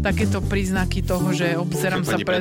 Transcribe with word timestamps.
takéto 0.00 0.38
príznaky 0.44 1.02
toho, 1.02 1.32
že 1.32 1.56
obzerám 1.56 2.02
sa 2.02 2.16
pred 2.20 2.40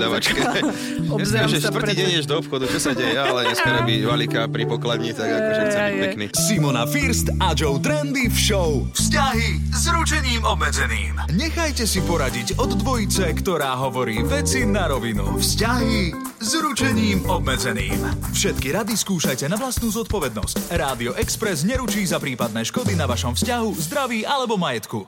obzerám 1.15 1.49
sa 1.51 1.69
štvrtý 1.69 1.93
pred... 1.93 1.97
deň 1.97 2.07
ideš 2.15 2.27
do 2.27 2.35
obchodu, 2.39 2.65
čo 2.69 2.79
sa 2.79 2.91
deje, 2.95 3.15
ale 3.29 3.51
dneska 3.51 3.69
robí 3.81 3.95
valika 4.03 4.47
pri 4.47 4.63
pokladni, 4.67 5.11
tak 5.11 5.27
akože 5.29 5.61
chce 5.69 5.77
byť 5.79 5.99
pekný. 6.01 6.25
Simona 6.35 6.83
First 6.87 7.27
a 7.41 7.53
Joe 7.57 7.77
Trendy 7.79 8.27
v 8.27 8.37
show 8.37 8.71
Vzťahy 8.93 9.49
s 9.71 9.83
ručením 9.91 10.41
obmedzeným. 10.43 11.19
Nechajte 11.35 11.87
si 11.87 11.99
poradiť 12.03 12.59
od 12.59 12.77
dvojice, 12.79 13.31
ktorá 13.41 13.75
hovorí 13.79 14.21
veci 14.23 14.63
na 14.67 14.87
rovinu. 14.91 15.39
Vzťahy 15.39 16.34
s 16.39 16.51
ručením 16.59 17.23
obmedzeným. 17.29 17.99
Všetky 18.35 18.75
rady 18.75 18.95
skúšajte 18.99 19.47
na 19.47 19.55
vlastnú 19.55 19.91
zodpovednosť. 19.91 20.75
Rádio 20.75 21.15
Express 21.15 21.63
neručí 21.63 22.03
za 22.03 22.19
prípadné 22.19 22.63
škody 22.67 22.95
na 22.95 23.07
vašom 23.07 23.35
vzťahu, 23.35 23.69
zdraví 23.79 24.27
alebo 24.27 24.59
majetku. 24.59 25.07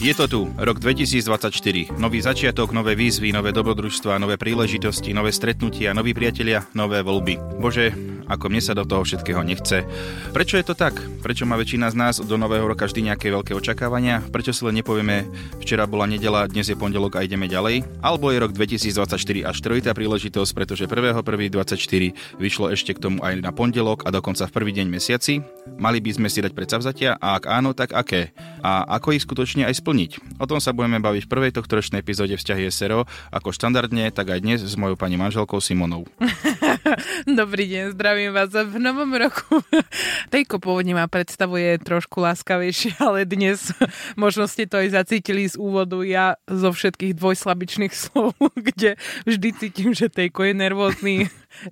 Je 0.00 0.12
to 0.12 0.28
tu, 0.28 0.40
rok 0.56 0.76
2024. 0.76 1.96
Nový 1.96 2.20
začiatok, 2.20 2.72
nové 2.76 2.92
výzvy, 2.92 3.32
nové 3.32 3.52
dobrodružstva, 3.52 4.20
nové 4.20 4.36
príležitosti, 4.36 5.16
nové 5.16 5.32
stretnutia, 5.32 5.96
noví 5.96 6.12
priatelia, 6.12 6.64
nové 6.76 7.00
voľby. 7.00 7.60
Bože, 7.60 7.92
ako 8.26 8.50
mne 8.50 8.62
sa 8.62 8.74
do 8.74 8.84
toho 8.86 9.06
všetkého 9.06 9.40
nechce. 9.42 9.86
Prečo 10.34 10.58
je 10.58 10.66
to 10.66 10.74
tak? 10.74 10.98
Prečo 11.22 11.46
má 11.48 11.56
väčšina 11.56 11.90
z 11.90 11.96
nás 11.96 12.14
do 12.18 12.36
nového 12.36 12.66
roka 12.66 12.86
vždy 12.86 13.10
nejaké 13.10 13.30
veľké 13.30 13.54
očakávania? 13.54 14.22
Prečo 14.28 14.52
si 14.52 14.62
len 14.66 14.78
nepovieme, 14.78 15.26
včera 15.62 15.86
bola 15.86 16.10
nedela, 16.10 16.50
dnes 16.50 16.66
je 16.66 16.76
pondelok 16.76 17.18
a 17.18 17.24
ideme 17.24 17.46
ďalej? 17.46 17.86
Alebo 18.02 18.34
je 18.34 18.42
rok 18.42 18.52
2024 18.52 19.16
až 19.46 19.56
trojitá 19.62 19.90
príležitosť, 19.94 20.50
pretože 20.52 20.84
1.1.24 20.90 22.38
vyšlo 22.38 22.74
ešte 22.74 22.92
k 22.94 23.02
tomu 23.02 23.22
aj 23.22 23.40
na 23.40 23.54
pondelok 23.54 24.04
a 24.04 24.12
dokonca 24.12 24.44
v 24.50 24.52
prvý 24.52 24.72
deň 24.74 24.86
mesiaci? 24.90 25.40
Mali 25.78 26.02
by 26.02 26.10
sme 26.18 26.28
si 26.28 26.42
dať 26.42 26.52
predsavzatia 26.52 27.16
a 27.22 27.38
ak 27.38 27.44
áno, 27.46 27.72
tak 27.72 27.94
aké? 27.94 28.34
A 28.60 28.82
ako 28.98 29.14
ich 29.14 29.22
skutočne 29.22 29.66
aj 29.66 29.78
splniť? 29.78 30.42
O 30.42 30.46
tom 30.50 30.58
sa 30.58 30.74
budeme 30.74 30.98
baviť 30.98 31.24
v 31.24 31.30
prvej 31.30 31.52
tohto 31.54 31.78
ročnej 31.78 32.02
epizóde 32.02 32.34
Vzťahy 32.34 32.66
SRO, 32.72 33.06
ako 33.30 33.54
štandardne, 33.54 34.10
tak 34.10 34.34
aj 34.34 34.40
dnes 34.42 34.60
s 34.64 34.74
mojou 34.74 34.98
pani 34.98 35.14
manželkou 35.14 35.62
Simonou. 35.62 36.08
Dobrý 37.40 37.70
deň, 37.70 37.94
zdravím 37.94 38.15
vás 38.32 38.48
v 38.48 38.80
novom 38.80 39.12
roku. 39.12 39.60
Tejko 40.32 40.56
pôvodne 40.56 40.96
ma 40.96 41.04
predstavuje 41.04 41.76
trošku 41.84 42.24
láskavejšie, 42.24 42.96
ale 43.06 43.28
dnes 43.28 43.68
možno 44.22 44.48
ste 44.48 44.64
to 44.64 44.80
aj 44.80 44.96
zacítili 44.96 45.44
z 45.44 45.60
úvodu. 45.60 46.00
Ja 46.00 46.40
zo 46.48 46.72
všetkých 46.72 47.12
dvojslabičných 47.12 47.92
slov, 47.92 48.32
kde 48.56 48.96
vždy 49.28 49.48
cítim, 49.60 49.92
že 49.92 50.08
Tejko 50.08 50.48
je 50.48 50.54
nervózny, 50.56 51.14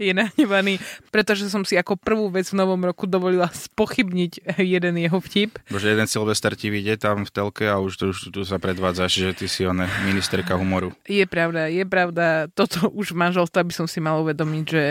je 0.01 0.13
nahnevaný, 0.13 0.81
pretože 1.09 1.49
som 1.49 1.63
si 1.63 1.79
ako 1.79 1.97
prvú 1.99 2.31
vec 2.33 2.49
v 2.51 2.59
novom 2.59 2.81
roku 2.83 3.05
dovolila 3.09 3.49
spochybniť 3.53 4.57
jeden 4.61 4.95
jeho 4.99 5.19
vtip. 5.21 5.59
Bože, 5.71 5.93
jeden 5.93 6.09
Silvester 6.09 6.55
ti 6.57 6.69
vyjde 6.71 7.01
tam 7.01 7.25
v 7.25 7.31
telke 7.31 7.65
a 7.69 7.81
už 7.81 7.93
tu, 7.97 8.05
už 8.13 8.33
tu 8.33 8.41
sa 8.45 8.61
predvádzaš, 8.61 9.13
že 9.13 9.31
ty 9.35 9.47
si 9.51 9.65
ona 9.65 9.89
ministerka 10.07 10.57
humoru. 10.57 10.93
Je 11.09 11.25
pravda, 11.29 11.69
je 11.69 11.85
pravda. 11.85 12.49
Toto 12.53 12.91
už 12.93 13.13
v 13.13 13.21
manželstve 13.25 13.61
by 13.65 13.75
som 13.75 13.87
si 13.89 13.99
mal 14.01 14.21
uvedomiť, 14.23 14.65
že 14.65 14.85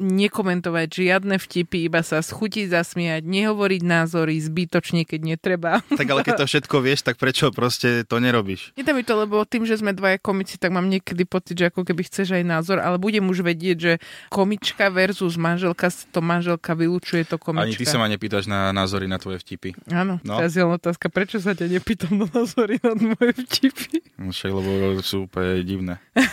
nekomentovať 0.00 0.88
žiadne 0.88 1.36
vtipy, 1.36 1.84
iba 1.84 2.00
sa 2.00 2.24
schutiť, 2.24 2.72
zasmiať, 2.72 3.20
nehovoriť 3.20 3.82
názory 3.84 4.40
zbytočne, 4.40 5.04
keď 5.04 5.20
netreba. 5.36 5.84
Tak 5.92 6.08
ale 6.08 6.24
keď 6.24 6.40
to 6.40 6.48
všetko 6.48 6.76
vieš, 6.80 7.04
tak 7.04 7.20
prečo 7.20 7.52
proste 7.52 8.08
to 8.08 8.16
nerobíš? 8.16 8.72
Nedá 8.80 8.96
mi 8.96 9.04
to, 9.04 9.12
lebo 9.12 9.44
tým, 9.44 9.68
že 9.68 9.76
sme 9.76 9.92
dvaja 9.92 10.16
komici, 10.16 10.56
tak 10.56 10.72
mám 10.72 10.88
niekedy 10.88 11.28
pocit, 11.28 11.60
že 11.60 11.68
ako 11.68 11.84
keby 11.84 12.08
chceš 12.08 12.32
aj 12.32 12.44
názor, 12.48 12.80
ale 12.80 12.96
budem 12.96 13.28
už 13.28 13.44
vedieť, 13.44 13.76
že 13.76 13.92
komička 14.30 14.86
versus 14.88 15.34
manželka, 15.34 15.90
to 15.90 16.22
manželka 16.22 16.70
vylúčuje 16.72 17.26
to 17.26 17.34
komička. 17.34 17.66
Ani 17.66 17.74
ty 17.74 17.82
sa 17.82 17.98
ma 17.98 18.06
nepýtaš 18.06 18.46
na 18.46 18.70
názory 18.70 19.04
na 19.04 19.18
tvoje 19.18 19.42
vtipy. 19.42 19.74
Áno, 19.90 20.22
No. 20.22 20.38
teraz 20.38 20.54
je 20.54 20.62
len 20.62 20.70
otázka, 20.70 21.10
prečo 21.10 21.36
sa 21.36 21.50
ťa 21.50 21.66
nepýtam 21.68 22.14
na 22.14 22.30
názory 22.30 22.78
na 22.78 22.94
moje 22.94 23.34
vtipy? 23.44 24.06
No 24.14 24.30
Však, 24.30 24.50
lebo 24.50 24.70
sú 25.00 25.26
úplne 25.26 25.60
divné. 25.60 25.98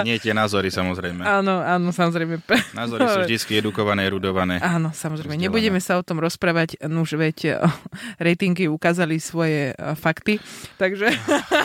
Nie 0.00 0.16
tie 0.16 0.32
názory, 0.32 0.72
samozrejme. 0.72 1.20
Áno, 1.20 1.60
áno, 1.60 1.92
samozrejme. 1.92 2.40
Názory 2.72 3.04
sú 3.04 3.18
vždy 3.22 3.36
edukované, 3.54 4.02
erudované. 4.02 4.56
Áno, 4.58 4.88
samozrejme. 4.90 5.36
Vzdelané. 5.36 5.44
Nebudeme 5.44 5.78
sa 5.78 6.00
o 6.00 6.02
tom 6.02 6.18
rozprávať, 6.18 6.80
no 6.86 7.04
už 7.04 7.20
veď 7.20 7.38
eh, 7.46 7.60
ratingy 8.18 8.66
ukázali 8.66 9.20
svoje 9.20 9.70
eh, 9.70 9.94
fakty, 9.94 10.40
takže 10.76 11.12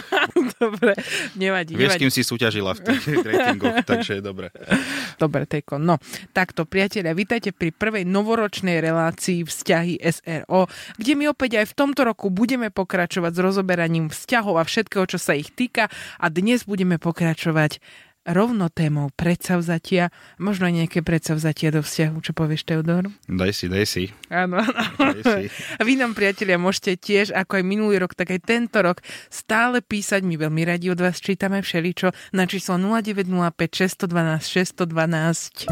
dobre, 0.60 0.94
nevadí, 1.36 1.74
Vieš, 1.74 1.80
s 1.80 1.94
nevadí. 1.96 2.02
kým 2.02 2.12
si 2.12 2.22
súťažila 2.22 2.72
v 2.74 2.80
tých 2.84 3.04
ratingoch, 3.22 3.76
takže 3.86 4.20
dobre. 4.20 4.52
Dobre, 5.16 5.35
Tejko. 5.44 5.76
No, 5.76 6.00
takto, 6.32 6.64
priatelia, 6.64 7.12
vítajte 7.12 7.52
pri 7.52 7.76
prvej 7.76 8.08
novoročnej 8.08 8.80
relácii 8.80 9.44
Vzťahy 9.44 10.00
SRO, 10.00 10.72
kde 10.96 11.12
my 11.20 11.36
opäť 11.36 11.60
aj 11.60 11.76
v 11.76 11.78
tomto 11.84 12.08
roku 12.08 12.32
budeme 12.32 12.72
pokračovať 12.72 13.36
s 13.36 13.44
rozoberaním 13.44 14.08
vzťahov 14.08 14.56
a 14.56 14.64
všetkého, 14.64 15.04
čo 15.04 15.20
sa 15.20 15.36
ich 15.36 15.52
týka 15.52 15.92
a 16.16 16.26
dnes 16.32 16.64
budeme 16.64 16.96
pokračovať 16.96 17.84
rovno 18.26 18.74
témou 18.74 19.14
predsavzatia, 19.14 20.10
možno 20.42 20.66
nejaké 20.68 21.06
predsavzatia 21.06 21.70
do 21.70 21.86
vzťahu, 21.86 22.18
čo 22.26 22.34
povieš, 22.34 22.66
Teodor? 22.66 23.14
Daj 23.30 23.52
si, 23.54 23.66
daj 23.70 23.86
si. 23.86 24.10
Áno, 24.34 24.58
áno. 24.60 24.82
Daj 24.98 25.22
si. 25.22 25.46
A 25.78 25.82
vy 25.86 25.94
nám, 25.96 26.18
priatelia, 26.18 26.58
môžete 26.58 26.98
tiež, 26.98 27.32
ako 27.32 27.62
aj 27.62 27.64
minulý 27.64 28.02
rok, 28.02 28.18
tak 28.18 28.34
aj 28.34 28.42
tento 28.42 28.82
rok, 28.82 29.06
stále 29.30 29.86
písať. 29.86 30.26
My 30.26 30.36
veľmi 30.42 30.66
radi 30.66 30.90
od 30.90 30.98
vás 30.98 31.22
čítame 31.22 31.62
všeličo 31.62 32.10
na 32.34 32.50
číslo 32.50 32.82
0905 32.82 33.54
612 34.10 34.42
612. 34.42 35.70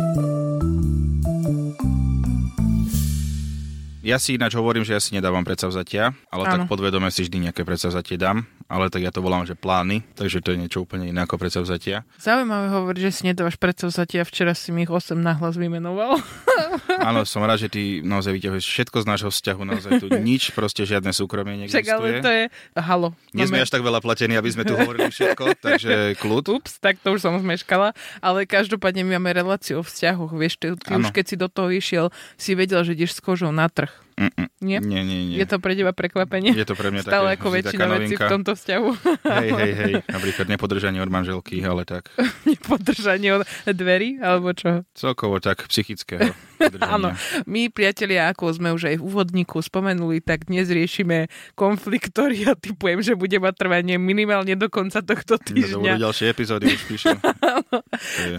Ja 4.03 4.19
si 4.19 4.35
ináč 4.35 4.59
hovorím, 4.59 4.83
že 4.83 4.91
ja 4.91 4.99
si 4.99 5.15
nedávam 5.15 5.47
predsavzatia, 5.47 6.11
ale 6.27 6.43
Áno. 6.51 6.67
tak 6.67 6.75
podvedome 6.75 7.07
si 7.07 7.23
vždy 7.23 7.47
nejaké 7.47 7.63
predsavzatie 7.63 8.19
dám, 8.19 8.43
ale 8.73 8.89
tak 8.89 9.05
ja 9.05 9.13
to 9.13 9.21
volám, 9.21 9.45
že 9.45 9.53
plány, 9.53 10.01
takže 10.17 10.41
to 10.41 10.57
je 10.57 10.65
niečo 10.65 10.81
úplne 10.81 11.13
iné 11.13 11.21
ako 11.21 11.37
predsavzatia. 11.37 12.01
Zaujímavé 12.17 12.73
hovoriť, 12.73 13.01
že 13.05 13.11
si 13.13 13.21
nedávaš 13.29 13.61
predsavzatia. 13.61 14.25
Včera 14.25 14.57
si 14.57 14.73
mi 14.73 14.89
ich 14.89 14.89
8 14.89 15.13
nahlas 15.13 15.61
vymenoval. 15.61 16.17
Áno, 17.09 17.21
som 17.29 17.45
rád, 17.45 17.61
že 17.61 17.69
ty 17.69 18.01
naozaj 18.01 18.33
vyťahuješ 18.33 18.65
všetko 18.65 18.97
z 18.97 19.05
nášho 19.05 19.29
vzťahu, 19.29 19.61
naozaj 19.61 19.91
tu 20.01 20.07
nič, 20.09 20.49
proste 20.57 20.89
žiadne 20.89 21.13
súkromie 21.13 21.69
Však 21.69 21.85
ale 21.85 22.17
neexistuje. 22.17 22.25
to 22.25 22.31
je... 22.33 22.43
Halo. 22.81 23.13
Nie 23.37 23.45
sme 23.45 23.61
až 23.61 23.69
tak 23.69 23.85
veľa 23.85 24.01
platení, 24.01 24.33
aby 24.33 24.49
sme 24.49 24.65
tu 24.65 24.73
hovorili 24.73 25.13
všetko, 25.13 25.53
takže 25.61 26.17
kľud. 26.17 26.45
Ups, 26.49 26.81
tak 26.81 26.97
to 26.97 27.13
už 27.13 27.21
som 27.21 27.37
zmeškala, 27.37 27.93
ale 28.25 28.49
každopádne 28.49 29.05
my 29.05 29.21
máme 29.21 29.37
reláciu 29.37 29.79
o 29.79 29.83
vzťahoch, 29.85 30.33
vieš, 30.33 30.57
ty, 30.57 30.73
ty 30.73 30.91
už 30.97 31.13
keď 31.13 31.25
si 31.29 31.35
do 31.37 31.45
toho 31.45 31.69
išiel, 31.69 32.09
si 32.41 32.57
vedel, 32.57 32.81
že 32.81 32.97
ideš 32.97 33.15
s 33.15 33.23
kožou 33.23 33.53
na 33.53 33.69
trh. 33.69 34.02
Mm-mm. 34.13 34.47
Nie? 34.63 34.79
Nie, 34.79 35.03
nie, 35.03 35.27
nie. 35.27 35.35
Je 35.35 35.45
to 35.49 35.59
pre 35.59 35.75
teba 35.75 35.91
prekvapenie? 35.91 36.55
Je 36.55 36.63
to 36.63 36.77
pre 36.77 36.87
mňa 36.87 37.03
Stále 37.03 37.35
také, 37.35 37.39
ako 37.41 37.47
väčšina 37.51 37.85
vecí 37.91 38.15
v 38.15 38.25
tomto 38.31 38.51
vzťahu. 38.55 38.89
Hej, 39.27 39.49
hej, 39.51 39.73
hej. 39.75 39.93
Napríklad 40.07 40.45
nepodržanie 40.47 40.99
od 41.03 41.11
manželky, 41.11 41.59
ale 41.59 41.83
tak 41.83 42.07
Nepodržanie 42.49 43.41
od 43.41 43.43
dverí, 43.67 44.23
alebo 44.23 44.55
čo? 44.55 44.87
celkovo 44.95 45.43
tak 45.43 45.67
psychického. 45.67 46.31
Áno, 46.79 47.11
my 47.43 47.67
priatelia, 47.67 48.31
ako 48.31 48.55
sme 48.55 48.71
už 48.71 48.87
aj 48.87 48.95
v 48.95 49.03
úvodníku 49.03 49.59
spomenuli, 49.59 50.23
tak 50.23 50.47
dnes 50.47 50.71
riešime 50.71 51.27
konflikt, 51.59 52.15
ktorý 52.15 52.47
ja 52.47 52.53
typujem, 52.55 53.03
že 53.03 53.19
bude 53.19 53.35
mať 53.43 53.53
trvanie 53.59 53.99
minimálne 53.99 54.55
do 54.55 54.71
konca 54.71 55.03
tohto 55.03 55.35
týždňa. 55.35 55.99
ďalšie 55.99 56.31
epizódy, 56.31 56.71
už 56.71 56.83
píšem. 56.87 57.17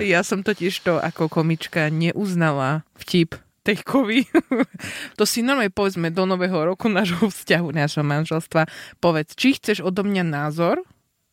Ja 0.01 0.25
som 0.25 0.41
totiž 0.41 0.75
to 0.85 0.97
ako 1.01 1.29
komička 1.29 1.89
neuznala 1.93 2.87
vtip 2.97 3.37
Tejkovi. 3.65 4.29
to 5.19 5.25
si 5.25 5.41
normálne 5.41 5.73
povedzme 5.73 6.13
do 6.13 6.29
nového 6.29 6.69
roku 6.69 6.93
nášho 6.93 7.33
vzťahu, 7.33 7.69
nášho 7.73 8.05
manželstva. 8.05 8.69
Povedz, 9.01 9.33
či 9.35 9.57
chceš 9.57 9.81
odo 9.81 10.05
mňa 10.05 10.25
názor, 10.25 10.85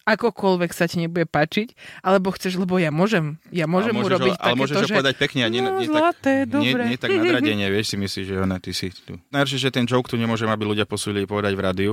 akokoľvek 0.06 0.72
sa 0.74 0.86
ti 0.90 1.00
nebude 1.02 1.26
páčiť, 1.30 1.74
alebo 2.02 2.34
chceš, 2.34 2.58
lebo 2.58 2.78
ja 2.82 2.90
môžem, 2.90 3.38
ja 3.54 3.70
môžem 3.70 3.94
ale 3.94 4.02
môžeš 4.02 4.10
urobiť 4.12 4.34
ale 4.42 4.56
môžeš 4.58 4.76
ho 4.76 4.88
že... 4.88 4.96
povedať 4.98 5.16
pekne 5.18 5.42
a 5.46 5.50
nie, 5.50 5.62
No, 5.62 5.78
nie, 5.78 5.86
zlaté, 5.86 6.50
tak, 6.50 6.58
nie, 6.58 6.74
nie 6.74 6.98
tak 6.98 7.14
nadradenie, 7.14 7.68
vieš, 7.70 7.94
si 7.94 7.98
myslíš, 8.02 8.26
že 8.26 8.36
ona, 8.42 8.58
ty 8.58 8.74
si 8.74 8.90
tu. 8.90 9.22
Najhoršie, 9.30 9.58
že 9.62 9.70
ten 9.70 9.86
joke 9.86 10.10
tu 10.10 10.18
nemôžem, 10.18 10.50
aby 10.50 10.66
ľudia 10.66 10.90
posúdili 10.90 11.30
povedať 11.30 11.54
v 11.54 11.62
rádiu, 11.62 11.92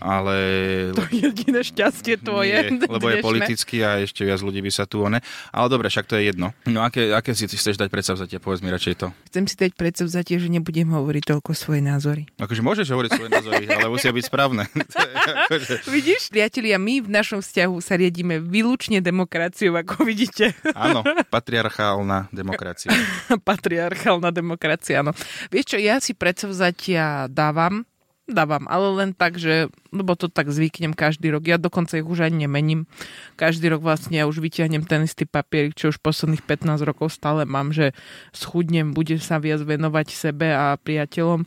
ale... 0.00 0.34
To 0.96 1.04
je 1.12 1.28
jediné 1.28 1.60
šťastie 1.60 2.16
tvoje. 2.24 2.56
Nie, 2.56 2.88
lebo 2.96 3.12
je 3.12 3.20
politický 3.20 3.84
a 3.84 4.00
ešte 4.00 4.24
viac 4.24 4.40
ľudí 4.40 4.64
by 4.64 4.72
sa 4.72 4.88
tu 4.88 5.04
one. 5.04 5.20
Ale 5.52 5.66
dobre, 5.68 5.92
však 5.92 6.08
to 6.08 6.16
je 6.16 6.32
jedno. 6.32 6.56
No 6.64 6.80
aké, 6.80 7.12
aké 7.12 7.36
si 7.36 7.44
chceš 7.44 7.76
dať 7.76 7.92
predsavzatie? 7.92 8.40
Povedz 8.40 8.64
mi 8.64 8.72
radšej 8.72 8.94
to. 8.96 9.12
Chcem 9.28 9.44
si 9.44 9.56
dať 9.60 9.76
predsavzatie, 9.76 10.40
že 10.40 10.48
nebudem 10.48 10.88
hovoriť 10.88 11.22
toľko 11.28 11.52
svoje 11.52 11.84
názory. 11.84 12.24
Akože 12.40 12.64
môžeš 12.64 12.88
hovoriť 12.88 13.10
svoje 13.12 13.30
názory, 13.30 13.64
ale 13.68 13.92
musia 13.92 14.10
byť 14.10 14.24
správne. 14.24 14.64
Akože- 15.46 15.84
Vidíš, 15.92 16.32
priatelia, 16.32 16.80
my 16.80 17.04
v 17.04 17.08
našom 17.12 17.44
vzťahu 17.50 17.76
sa 17.82 17.98
riedime 17.98 18.38
výlučne 18.38 19.02
demokraciou, 19.02 19.74
ako 19.74 20.06
vidíte. 20.06 20.54
Áno, 20.78 21.02
patriarchálna 21.34 22.30
demokracia. 22.30 22.94
patriarchálna 23.50 24.30
demokracia, 24.30 25.02
áno. 25.02 25.10
Vieš 25.50 25.74
čo, 25.74 25.78
ja 25.82 25.98
si 25.98 26.14
predsavzatia 26.14 27.26
dávam, 27.26 27.82
dávam, 28.30 28.64
ale 28.70 28.86
len 28.94 29.10
tak, 29.10 29.36
že, 29.36 29.66
lebo 29.90 30.14
to 30.14 30.30
tak 30.30 30.48
zvyknem 30.54 30.94
každý 30.94 31.34
rok. 31.34 31.50
Ja 31.50 31.58
dokonca 31.58 31.98
ich 31.98 32.06
už 32.06 32.30
ani 32.30 32.46
nemením. 32.46 32.86
Každý 33.34 33.66
rok 33.74 33.82
vlastne 33.82 34.22
ja 34.22 34.30
už 34.30 34.38
vyťahnem 34.38 34.86
ten 34.86 35.04
istý 35.04 35.26
papierik, 35.26 35.74
čo 35.74 35.90
už 35.90 35.98
posledných 35.98 36.46
15 36.46 36.86
rokov 36.86 37.10
stále 37.10 37.42
mám, 37.44 37.74
že 37.74 37.90
schudnem, 38.30 38.94
budem 38.94 39.18
sa 39.18 39.42
viac 39.42 39.60
venovať 39.66 40.14
sebe 40.14 40.54
a 40.54 40.78
priateľom 40.78 41.44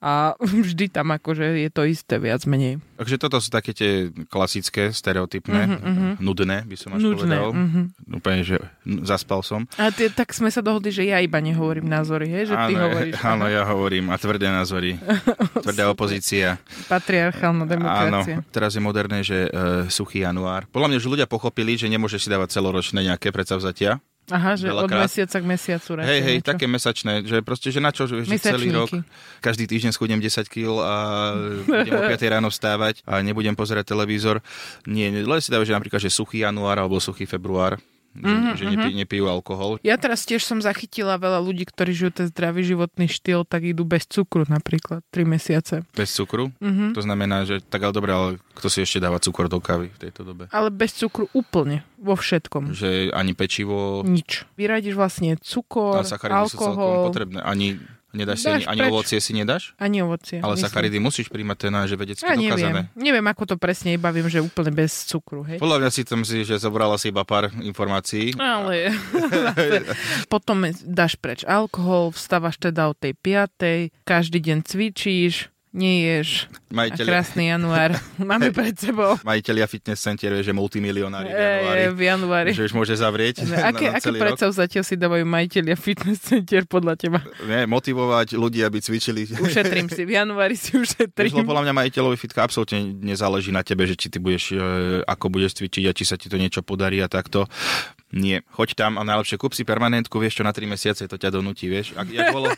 a 0.00 0.36
vždy 0.66 0.92
tam 0.92 1.12
akože 1.14 1.62
je 1.66 1.70
to 1.72 1.82
isté 1.86 2.16
viac 2.20 2.44
menej. 2.44 2.80
Takže 2.96 3.16
toto 3.20 3.36
sú 3.40 3.52
také 3.52 3.76
tie 3.76 4.08
klasické, 4.32 4.88
stereotypné, 4.88 5.60
mm-hmm. 5.68 6.12
nudné, 6.22 6.64
by 6.64 6.76
som 6.80 6.96
až 6.96 7.04
nudné, 7.04 7.36
povedal. 7.36 7.48
Mm-hmm. 7.52 7.84
Úplne, 8.22 8.40
že 8.40 8.56
zaspal 9.04 9.44
som. 9.44 9.68
A 9.76 9.92
ty, 9.92 10.08
tak 10.08 10.32
sme 10.32 10.48
sa 10.48 10.64
dohodli, 10.64 10.88
že 10.88 11.04
ja 11.04 11.20
iba 11.20 11.36
nehovorím 11.44 11.88
názory, 11.88 12.26
hej? 12.32 12.52
že 12.52 12.54
áno, 12.56 12.68
ty 12.68 12.72
hovoríš. 12.72 13.14
Áno, 13.20 13.44
ja 13.52 13.62
hovorím 13.68 14.08
a 14.08 14.16
tvrdé 14.16 14.48
názory. 14.48 14.96
Tvrdá 15.64 15.92
opozícia. 15.92 16.56
Patriarchálna 16.88 17.68
demokracia. 17.68 18.40
Áno, 18.40 18.48
teraz 18.48 18.72
je 18.72 18.82
moderné, 18.82 19.20
že 19.20 19.52
uh, 19.52 19.84
suchý 19.92 20.24
január. 20.24 20.64
Podľa 20.72 20.88
mňa, 20.94 20.98
že 21.02 21.12
ľudia 21.12 21.26
pochopili, 21.28 21.76
že 21.76 21.92
nemôže 21.92 22.16
si 22.16 22.32
dávať 22.32 22.56
celoročné 22.56 23.04
nejaké 23.04 23.28
predsavzatia, 23.28 24.00
Aha, 24.26 24.58
že 24.58 24.74
od 24.74 24.90
mesiaca 24.90 25.36
k 25.38 25.44
mesiacu. 25.46 25.90
Hej, 26.02 26.20
hej, 26.20 26.36
niečo. 26.42 26.48
také 26.50 26.66
mesačné, 26.66 27.22
že 27.22 27.46
proste, 27.46 27.70
že 27.70 27.78
na 27.78 27.94
čo, 27.94 28.10
že 28.10 28.26
celý 28.42 28.74
rok, 28.74 28.90
každý 29.38 29.70
týždeň 29.70 29.94
schudnem 29.94 30.18
10 30.18 30.50
kg 30.50 30.82
a 30.82 30.94
budem 31.62 31.94
o 31.94 32.02
5 32.18 32.32
ráno 32.34 32.48
vstávať 32.50 33.06
a 33.06 33.22
nebudem 33.22 33.54
pozerať 33.54 33.86
televízor. 33.94 34.42
Nie, 34.90 35.14
len 35.14 35.38
si 35.38 35.54
dávajú, 35.54 35.70
že 35.70 35.76
napríklad, 35.78 36.02
že 36.02 36.10
suchý 36.10 36.42
január 36.42 36.82
alebo 36.82 36.98
suchý 36.98 37.22
február, 37.22 37.78
mm-hmm, 38.20 38.54
že, 38.56 38.64
nepí, 38.66 38.90
mhm. 38.92 38.98
nepijú 39.04 39.24
alkohol. 39.28 39.78
Ja 39.84 39.96
teraz 40.00 40.24
tiež 40.24 40.42
som 40.42 40.58
zachytila 40.62 41.16
veľa 41.20 41.40
ľudí, 41.42 41.68
ktorí 41.68 41.92
žijú 41.92 42.10
ten 42.12 42.26
zdravý 42.30 42.64
životný 42.64 43.06
štýl, 43.10 43.44
tak 43.44 43.66
idú 43.66 43.84
bez 43.84 44.08
cukru 44.08 44.46
napríklad 44.48 45.04
3 45.12 45.26
mesiace. 45.26 45.84
Bez 45.92 46.12
cukru? 46.14 46.52
Mm-hmm. 46.60 46.90
To 46.96 47.00
znamená, 47.02 47.44
že 47.44 47.60
tak 47.60 47.86
ale 47.86 47.92
dobre, 47.92 48.10
ale 48.12 48.30
kto 48.56 48.68
si 48.72 48.80
ešte 48.82 49.02
dáva 49.02 49.20
cukor 49.20 49.50
do 49.50 49.60
kávy 49.60 49.92
v 49.92 49.98
tejto 50.08 50.24
dobe? 50.24 50.48
Ale 50.50 50.72
bez 50.72 50.96
cukru 50.96 51.28
úplne, 51.36 51.84
vo 51.96 52.14
všetkom. 52.14 52.76
Že 52.76 53.10
ani 53.12 53.32
pečivo? 53.32 54.04
Nič. 54.04 54.44
Vyradíš 54.54 54.94
vlastne 54.94 55.40
cukor, 55.40 56.04
alkohol. 56.04 56.48
Sú 56.48 56.58
celkom 56.60 57.06
potrebné. 57.10 57.38
Ani 57.42 57.80
Nedáš 58.16 58.38
si 58.40 58.48
ani, 58.48 58.64
ani 58.64 58.80
ovocie 58.88 59.18
si 59.20 59.36
nedáš? 59.36 59.76
Ani 59.76 60.00
ovocie. 60.00 60.40
Ale 60.40 60.56
myslím. 60.56 60.64
sacharidy 60.64 60.96
musíš 60.96 61.28
príjmať 61.28 61.56
ten 61.68 61.74
že 61.84 61.96
vedecky 62.00 62.24
ja 62.24 62.34
dokázané. 62.34 62.64
Neviem. 62.72 62.86
neviem, 62.96 63.26
ako 63.28 63.42
to 63.44 63.56
presne, 63.60 63.92
iba 63.92 64.08
viem, 64.08 64.26
že 64.32 64.40
úplne 64.40 64.72
bez 64.72 65.04
cukru. 65.04 65.44
Hej? 65.44 65.60
Podľa 65.60 65.84
mňa 65.84 65.90
si 65.92 66.02
tam 66.08 66.24
si, 66.24 66.42
že 66.48 66.56
zobrala 66.56 66.96
si 66.96 67.12
iba 67.12 67.22
pár 67.28 67.52
informácií. 67.60 68.32
Ale 68.40 68.96
potom 70.32 70.64
dáš 70.88 71.20
preč 71.20 71.44
alkohol, 71.44 72.16
vstávaš 72.16 72.56
teda 72.56 72.88
o 72.88 72.96
tej 72.96 73.12
piatej, 73.12 73.92
každý 74.08 74.40
deň 74.40 74.58
cvičíš, 74.64 75.52
neješ. 75.76 76.48
Majiteľ... 76.72 77.04
Krásny 77.04 77.52
január 77.52 77.94
máme 78.30 78.50
pred 78.50 78.72
sebou. 78.74 79.20
Majiteľia 79.22 79.68
fitness 79.68 80.00
center, 80.00 80.32
že 80.40 80.50
multimilionári 80.56 81.28
v 81.28 81.36
januári. 81.36 81.80
E, 81.84 81.86
v 81.92 82.00
januári. 82.00 82.50
Že 82.56 82.62
už 82.66 82.72
môže 82.72 82.94
zavrieť 82.96 83.44
ne, 83.44 83.60
aké, 83.70 83.92
na, 83.92 84.00
na 84.00 84.32
aké 84.32 84.48
zatiaľ 84.48 84.82
si 84.82 84.96
dávajú 84.96 85.24
majiteľia 85.28 85.76
fitness 85.76 86.24
center 86.24 86.64
podľa 86.64 86.96
teba? 86.96 87.20
Nie, 87.44 87.68
motivovať 87.68 88.34
ľudí, 88.34 88.64
aby 88.64 88.80
cvičili. 88.80 89.28
Ušetrím 89.46 89.92
si, 89.92 90.02
v 90.08 90.16
januári 90.16 90.56
si 90.56 90.74
ušetrím. 90.74 91.44
Lebo 91.44 91.52
podľa 91.52 91.68
mňa 91.68 91.72
majiteľovi 91.84 92.16
fitka 92.16 92.40
absolútne 92.42 92.96
nezáleží 92.96 93.52
na 93.52 93.60
tebe, 93.60 93.84
že 93.84 93.94
či 93.94 94.08
ty 94.08 94.16
budeš, 94.16 94.56
e, 94.56 95.04
ako 95.04 95.28
budeš 95.28 95.60
cvičiť 95.60 95.84
a 95.86 95.92
či 95.92 96.04
sa 96.08 96.16
ti 96.16 96.32
to 96.32 96.40
niečo 96.40 96.64
podarí 96.64 96.98
a 97.04 97.06
takto. 97.12 97.44
Nie, 98.16 98.46
choď 98.54 98.78
tam 98.78 98.96
a 98.96 99.04
najlepšie 99.04 99.36
kúp 99.36 99.52
si 99.52 99.66
permanentku, 99.66 100.16
vieš 100.22 100.40
čo, 100.40 100.46
na 100.46 100.54
3 100.54 100.62
mesiace 100.70 101.04
to 101.10 101.18
ťa 101.18 101.34
donúti, 101.34 101.66
vieš. 101.66 101.92
Ak, 101.98 102.06
jak 102.06 102.30
bolo, 102.30 102.48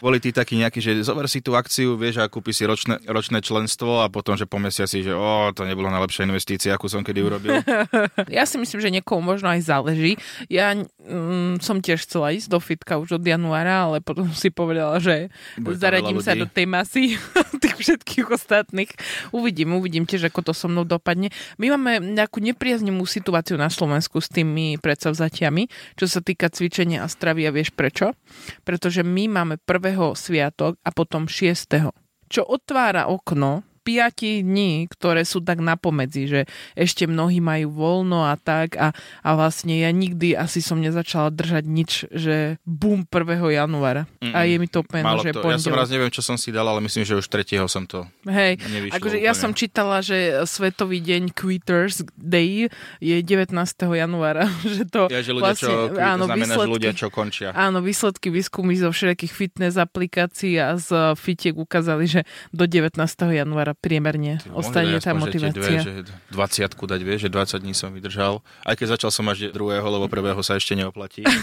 boli 0.00 0.18
tí 0.18 0.30
takí 0.34 0.56
nejakí, 0.58 0.80
že 0.80 1.02
zober 1.04 1.28
si 1.28 1.44
tú 1.44 1.54
akciu, 1.58 1.98
vieš, 1.98 2.22
a 2.22 2.30
kúpi 2.30 2.54
si 2.54 2.64
ročné, 2.64 2.98
ročné 3.06 3.42
členstvo 3.44 4.02
a 4.02 4.10
potom, 4.10 4.38
že 4.38 4.48
po 4.48 4.56
mesiaci, 4.56 5.04
že 5.04 5.12
o, 5.12 5.52
to 5.52 5.68
nebolo 5.68 5.92
najlepšia 5.92 6.26
investícia, 6.26 6.74
akú 6.74 6.88
som 6.88 7.04
kedy 7.04 7.20
urobil. 7.20 7.60
ja 8.38 8.44
si 8.48 8.56
myslím, 8.56 8.80
že 8.80 8.94
niekomu 8.94 9.34
možno 9.34 9.52
aj 9.52 9.60
záleží. 9.66 10.16
Ja 10.48 10.72
mm, 10.74 11.60
som 11.60 11.82
tiež 11.84 12.06
chcela 12.06 12.32
ísť 12.32 12.48
do 12.48 12.58
fitka 12.62 12.96
už 12.96 13.20
od 13.20 13.24
januára, 13.26 13.90
ale 13.90 14.00
potom 14.00 14.30
si 14.32 14.48
povedala, 14.48 15.02
že 15.02 15.28
Bude 15.58 15.76
zaradím 15.76 16.22
sa 16.22 16.38
do 16.38 16.48
tej 16.48 16.66
masy 16.70 17.02
tých 17.62 17.76
všetkých 17.76 18.26
ostatných. 18.30 18.90
Uvidím, 19.34 19.76
uvidím 19.76 20.08
tiež, 20.08 20.32
ako 20.32 20.40
to 20.48 20.52
so 20.56 20.70
mnou 20.70 20.88
dopadne. 20.88 21.34
My 21.60 21.74
máme 21.74 22.00
nejakú 22.00 22.40
nepriaznivú 22.40 23.04
situáciu 23.04 23.60
na 23.60 23.68
Slovensku 23.68 24.22
s 24.22 24.30
tými 24.30 24.80
predsavzatiami, 24.80 25.68
čo 25.98 26.06
sa 26.08 26.24
týka 26.24 26.48
cvičenia 26.48 27.04
a 27.04 27.10
stravy 27.10 27.44
a 27.44 27.50
vieš 27.52 27.74
prečo? 27.74 28.16
Pretože 28.64 29.04
my 29.04 29.28
máme 29.28 29.54
prvé 29.60 29.83
sviatok 30.16 30.80
a 30.80 30.90
potom 30.94 31.28
6. 31.28 31.92
Čo 32.32 32.42
otvára 32.48 33.12
okno 33.12 33.73
5 33.84 34.42
dní, 34.42 34.88
ktoré 34.88 35.28
sú 35.28 35.44
tak 35.44 35.60
napomedzi, 35.60 36.24
že 36.24 36.40
ešte 36.72 37.04
mnohí 37.04 37.44
majú 37.44 37.68
voľno 37.76 38.24
a 38.24 38.40
tak 38.40 38.80
a, 38.80 38.96
a 39.20 39.30
vlastne 39.36 39.76
ja 39.76 39.92
nikdy 39.92 40.32
asi 40.32 40.64
som 40.64 40.80
nezačala 40.80 41.28
držať 41.28 41.64
nič, 41.68 41.90
že 42.08 42.56
bum 42.64 43.04
1. 43.04 43.60
januára. 43.60 44.08
Mm-mm. 44.24 44.32
A 44.32 44.48
je 44.48 44.56
mi 44.56 44.66
to 44.66 44.80
úplne, 44.80 45.04
že 45.20 45.36
to. 45.36 45.44
Ja 45.44 45.60
som 45.60 45.76
raz 45.76 45.92
neviem, 45.92 46.08
čo 46.08 46.24
som 46.24 46.40
si 46.40 46.48
dal, 46.48 46.64
ale 46.64 46.80
myslím, 46.80 47.04
že 47.04 47.20
už 47.20 47.28
3. 47.28 47.60
som 47.68 47.84
to 47.84 48.08
Hej, 48.24 48.56
akože 48.88 49.20
ja 49.20 49.36
som 49.36 49.52
čítala, 49.52 50.00
že 50.00 50.42
Svetový 50.48 51.04
deň 51.04 51.36
Quitters 51.36 52.00
Day 52.16 52.72
je 53.04 53.16
19. 53.20 53.52
januára. 53.76 54.48
Že 54.74 54.84
to 54.90 55.02
ja, 55.12 55.20
že 55.20 55.30
ľudia, 55.36 55.44
vlastne, 55.54 55.68
čo, 55.68 56.00
áno, 56.00 56.24
znamená, 56.24 56.54
výsledky, 56.56 56.64
že 56.64 56.74
ľudia, 56.74 56.92
čo 56.96 57.06
končia. 57.12 57.48
Áno, 57.52 57.78
výsledky 57.84 58.28
výskumy 58.32 58.74
zo 58.80 58.90
všetkých 58.90 59.32
fitness 59.32 59.76
aplikácií 59.76 60.56
a 60.56 60.74
z 60.80 61.14
fitiek 61.14 61.54
ukázali, 61.54 62.08
že 62.08 62.20
do 62.50 62.64
19. 62.64 62.96
januára 63.12 63.73
priemerne 63.78 64.38
Ty, 64.40 64.50
ostane 64.54 64.96
tá 65.02 65.12
motivácia. 65.14 65.54
Dve, 65.54 65.78
že 65.82 65.92
20 66.30 66.74
dať, 66.74 67.00
vieš, 67.02 67.20
že 67.26 67.30
20 67.30 67.64
dní 67.64 67.74
som 67.74 67.90
vydržal. 67.90 68.40
Aj 68.62 68.74
keď 68.74 68.98
začal 68.98 69.10
som 69.10 69.26
až 69.30 69.50
druhého, 69.50 69.84
lebo 69.84 70.06
prvého 70.06 70.38
sa 70.42 70.56
ešte 70.58 70.78
neoplatí. 70.78 71.26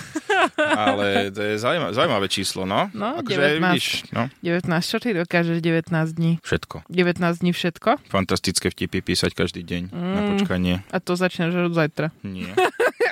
Ale 0.58 1.30
to 1.30 1.42
je 1.42 1.56
zaujímavé, 1.62 1.94
zaujímavé 1.94 2.28
číslo, 2.30 2.66
no. 2.66 2.90
No, 2.94 3.22
akože, 3.22 3.62
19, 3.62 3.62
vidíš, 3.62 3.88
no. 4.14 4.30
19, 4.42 4.68
čo 4.82 4.98
ty 4.98 5.10
dokážeš 5.14 5.58
19 5.62 5.92
dní? 6.18 6.32
Všetko. 6.42 6.88
19 6.90 7.42
dní 7.46 7.52
všetko? 7.54 7.90
Fantastické 8.10 8.74
vtipy 8.74 9.06
písať 9.06 9.32
každý 9.38 9.62
deň 9.62 9.82
mm, 9.94 10.14
na 10.16 10.22
počkanie. 10.36 10.76
A 10.90 10.98
to 10.98 11.14
začneš 11.14 11.72
od 11.72 11.74
zajtra? 11.78 12.10
Nie. 12.26 12.54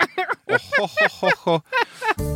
Ohohohoho. 0.49 1.61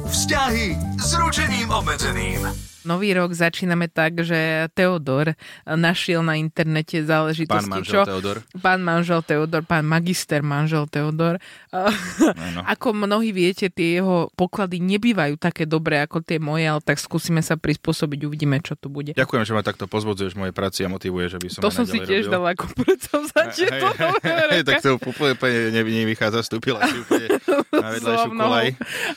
Vzťahy 0.06 0.78
s 1.02 1.10
ručením 1.18 1.74
obmedzeným. 1.74 2.73
Nový 2.84 3.16
rok 3.16 3.32
začíname 3.32 3.88
tak, 3.88 4.24
že 4.28 4.68
Teodor 4.76 5.40
našiel 5.64 6.20
na 6.20 6.36
internete 6.36 7.00
záležitosti. 7.04 7.64
Pán 7.64 7.72
manžel 7.72 7.94
čo? 7.96 8.02
Teodor. 8.04 8.38
Pán 8.60 8.80
manžel 8.84 9.22
Teodor, 9.24 9.62
pán 9.64 9.86
magister 9.88 10.44
manžel 10.44 10.86
Teodor. 10.92 11.40
No. 11.72 12.62
ako 12.74 12.92
mnohí 12.92 13.32
viete, 13.32 13.72
tie 13.72 14.04
jeho 14.04 14.28
poklady 14.36 14.84
nebývajú 14.84 15.40
také 15.40 15.64
dobré 15.64 16.04
ako 16.04 16.20
tie 16.22 16.38
moje, 16.38 16.68
ale 16.68 16.84
tak 16.84 17.00
skúsime 17.00 17.40
sa 17.40 17.56
prispôsobiť, 17.56 18.28
uvidíme, 18.28 18.60
čo 18.60 18.76
tu 18.76 18.92
bude. 18.92 19.16
Ďakujem, 19.16 19.44
že 19.48 19.54
ma 19.56 19.64
takto 19.64 19.88
pozbudzuješ 19.88 20.36
v 20.36 20.48
mojej 20.48 20.56
práci 20.56 20.84
a 20.84 20.92
motivuješ, 20.92 21.40
aby 21.40 21.48
som 21.50 21.60
To 21.64 21.72
som 21.72 21.88
si 21.88 22.04
tiež 22.04 22.28
dala 22.28 22.52
ako 22.52 22.68
predsavzatie 22.76 23.68
hey, 23.72 24.62
Tak 24.68 24.84
to 24.84 25.00
úplne 25.00 25.72
nevychádza, 25.72 26.44
vstúpila 26.44 26.84
si 26.84 27.00
úplne 27.00 27.28
na 27.84 27.90
vedľajšiu 27.96 28.32
kolaj. 28.36 28.68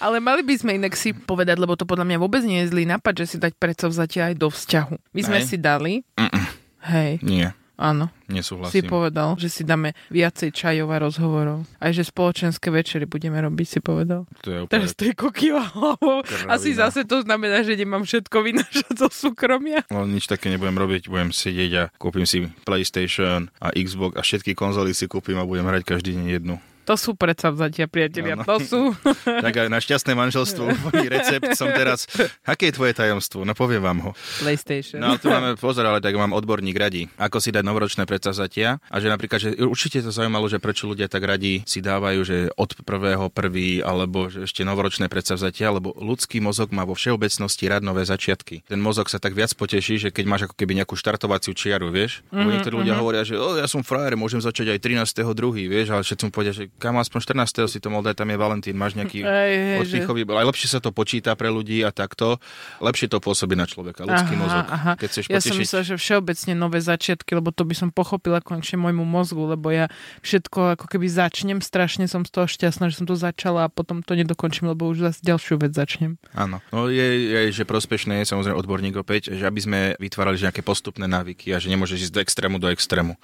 Ale 0.00 0.16
mali 0.23 0.42
by 0.46 0.54
sme 0.56 0.73
inak 0.78 0.94
si 0.94 1.12
povedať, 1.12 1.56
lebo 1.58 1.75
to 1.75 1.85
podľa 1.85 2.06
mňa 2.08 2.18
vôbec 2.23 2.42
nie 2.46 2.64
je 2.64 2.70
zlý 2.73 2.85
nápad, 2.88 3.25
že 3.25 3.26
si 3.26 3.37
dať 3.37 3.55
predsavzatie 3.56 4.32
aj 4.32 4.34
do 4.36 4.48
vzťahu. 4.52 4.94
My 5.12 5.20
sme 5.25 5.38
Hej. 5.42 5.46
si 5.48 5.56
dali... 5.56 5.92
Mm-mm. 6.16 6.44
Hej. 6.86 7.10
Nie. 7.26 7.50
Áno. 7.76 8.08
Nesúhlasím. 8.32 8.72
Si 8.72 8.80
povedal, 8.88 9.36
že 9.36 9.52
si 9.52 9.60
dáme 9.60 9.92
viacej 10.08 10.48
čajov 10.48 10.88
a 10.96 10.96
rozhovorov. 10.96 11.68
Aj 11.76 11.92
že 11.92 12.08
spoločenské 12.08 12.72
večery 12.72 13.04
budeme 13.04 13.36
robiť, 13.36 13.66
si 13.68 13.80
povedal. 13.84 14.25
To 14.40 14.48
je 14.48 14.58
úplne... 14.64 14.72
Teraz 14.72 14.96
to 14.96 15.04
je 15.04 15.12
kokyva 15.12 15.76
hlavou. 15.76 16.25
Asi 16.48 16.72
zase 16.72 17.04
to 17.04 17.20
znamená, 17.20 17.60
že 17.60 17.76
nemám 17.76 18.08
všetko 18.08 18.36
vynášať 18.40 18.96
zo 18.96 19.12
súkromia. 19.12 19.84
No 19.92 20.08
nič 20.08 20.25
také 20.25 20.48
nebudem 20.48 20.80
robiť, 20.80 21.12
budem 21.12 21.36
sedieť 21.36 21.70
a 21.76 21.82
kúpim 22.00 22.25
si 22.25 22.48
PlayStation 22.64 23.52
a 23.60 23.68
Xbox 23.76 24.16
a 24.16 24.25
všetky 24.25 24.56
konzoly 24.56 24.96
si 24.96 25.04
kúpim 25.04 25.36
a 25.36 25.44
budem 25.44 25.68
hrať 25.68 25.84
každý 25.84 26.16
deň 26.16 26.26
jednu. 26.32 26.56
To 26.86 26.94
sú 26.94 27.18
predsavzatia, 27.18 27.90
priatelia, 27.90 28.38
to 28.46 28.56
sú. 28.62 28.80
tak 29.44 29.54
aj 29.58 29.66
na 29.66 29.82
šťastné 29.82 30.14
manželstvo 30.14 30.70
recept 31.14 31.58
som 31.58 31.66
teraz. 31.74 32.06
Aké 32.46 32.70
je 32.70 32.78
tvoje 32.78 32.94
tajomstvo? 32.94 33.42
No 33.42 33.58
poviem 33.58 33.82
vám 33.82 33.98
ho. 34.06 34.10
PlayStation. 34.38 35.02
No 35.02 35.18
tu 35.18 35.26
máme 35.26 35.58
pozor, 35.58 35.82
ale 35.82 35.98
tak 35.98 36.14
mám 36.14 36.30
odborník 36.30 36.78
radí, 36.78 37.10
ako 37.18 37.42
si 37.42 37.50
dať 37.50 37.66
novoročné 37.66 38.06
predsavzatia 38.06 38.78
a 38.78 38.96
že 39.02 39.10
napríklad, 39.10 39.38
že 39.42 39.50
určite 39.58 39.98
to 39.98 40.14
zaujímalo, 40.14 40.46
že 40.46 40.62
prečo 40.62 40.86
ľudia 40.86 41.10
tak 41.10 41.26
radi 41.26 41.66
si 41.66 41.82
dávajú, 41.82 42.20
že 42.22 42.36
od 42.54 42.70
prvého 42.86 43.26
prvý 43.34 43.82
alebo 43.82 44.30
že 44.30 44.46
ešte 44.46 44.62
novoročné 44.62 45.10
predsavzatia, 45.10 45.74
lebo 45.74 45.90
ľudský 45.98 46.38
mozog 46.38 46.70
má 46.70 46.86
vo 46.86 46.94
všeobecnosti 46.94 47.66
rád 47.66 47.82
nové 47.82 48.06
začiatky. 48.06 48.62
Ten 48.62 48.78
mozog 48.78 49.10
sa 49.10 49.18
tak 49.18 49.34
viac 49.34 49.50
poteší, 49.58 49.98
že 49.98 50.08
keď 50.14 50.24
máš 50.30 50.42
ako 50.46 50.54
keby 50.54 50.78
nejakú 50.78 50.94
štartovaciu 50.94 51.50
čiaru, 51.50 51.90
vieš? 51.90 52.22
Mm-hmm, 52.30 52.46
niektorí 52.54 52.74
ľudia 52.78 52.94
mm-hmm. 52.94 53.02
hovoria, 53.02 53.22
že 53.26 53.34
o, 53.34 53.58
ja 53.58 53.66
som 53.66 53.82
frajer, 53.82 54.14
môžem 54.14 54.38
začať 54.38 54.76
aj 54.76 54.78
13.2., 55.18 55.66
vieš, 55.66 55.90
ale 55.90 56.06
všetci 56.06 56.22
mu 56.28 56.30
povedia, 56.30 56.54
že 56.54 56.70
kam 56.76 57.00
aspoň 57.00 57.45
14. 57.45 57.73
si 57.73 57.78
to 57.80 57.88
mohol 57.88 58.04
dať, 58.04 58.23
tam 58.23 58.28
je 58.28 58.38
Valentín, 58.38 58.76
máš 58.76 58.97
nejaký 58.97 59.25
oddychový, 59.80 60.28
aj 60.28 60.47
lepšie 60.52 60.68
sa 60.68 60.80
to 60.80 60.92
počíta 60.92 61.33
pre 61.35 61.49
ľudí 61.49 61.80
a 61.83 61.90
takto, 61.90 62.37
lepšie 62.80 63.09
to 63.09 63.18
pôsobí 63.18 63.56
na 63.56 63.64
človeka, 63.64 64.04
ľudský 64.04 64.35
aha, 64.37 64.42
mozog. 64.42 64.64
Aha. 64.68 64.92
Keď 65.00 65.09
chceš 65.09 65.25
ja 65.33 65.40
som 65.40 65.56
myslel, 65.56 65.83
že 65.83 65.95
všeobecne 65.97 66.52
nové 66.52 66.78
začiatky, 66.85 67.33
lebo 67.37 67.50
to 67.50 67.64
by 67.64 67.75
som 67.75 67.88
pochopila 67.88 68.45
konečne 68.45 68.76
môjmu 68.80 69.04
mozgu, 69.04 69.42
lebo 69.49 69.73
ja 69.73 69.88
všetko 70.21 70.76
ako 70.76 70.87
keby 70.87 71.06
začnem, 71.09 71.59
strašne 71.64 72.04
som 72.06 72.23
z 72.28 72.30
toho 72.30 72.47
šťastná, 72.47 72.92
že 72.92 73.00
som 73.00 73.06
to 73.09 73.16
začala 73.16 73.66
a 73.66 73.73
potom 73.73 74.04
to 74.04 74.12
nedokončím, 74.12 74.68
lebo 74.71 74.88
už 74.92 75.12
zase 75.12 75.25
ďalšiu 75.25 75.56
vec 75.61 75.73
začnem. 75.73 76.21
Áno, 76.37 76.61
no 76.71 76.92
je, 76.92 77.04
je, 77.33 77.40
že 77.52 77.64
prospešné 77.64 78.23
je 78.23 78.28
samozrejme 78.28 78.56
odborník 78.56 78.97
opäť, 79.00 79.33
že 79.33 79.49
aby 79.49 79.61
sme 79.61 79.80
vytvárali 79.97 80.37
nejaké 80.37 80.61
postupné 80.61 81.09
návyky 81.09 81.52
a 81.52 81.59
že 81.59 81.73
nemôžeš 81.73 82.11
ísť 82.11 82.14
do 82.14 82.21
extrému 82.23 82.56
do 82.61 82.68
extrému. 82.68 83.14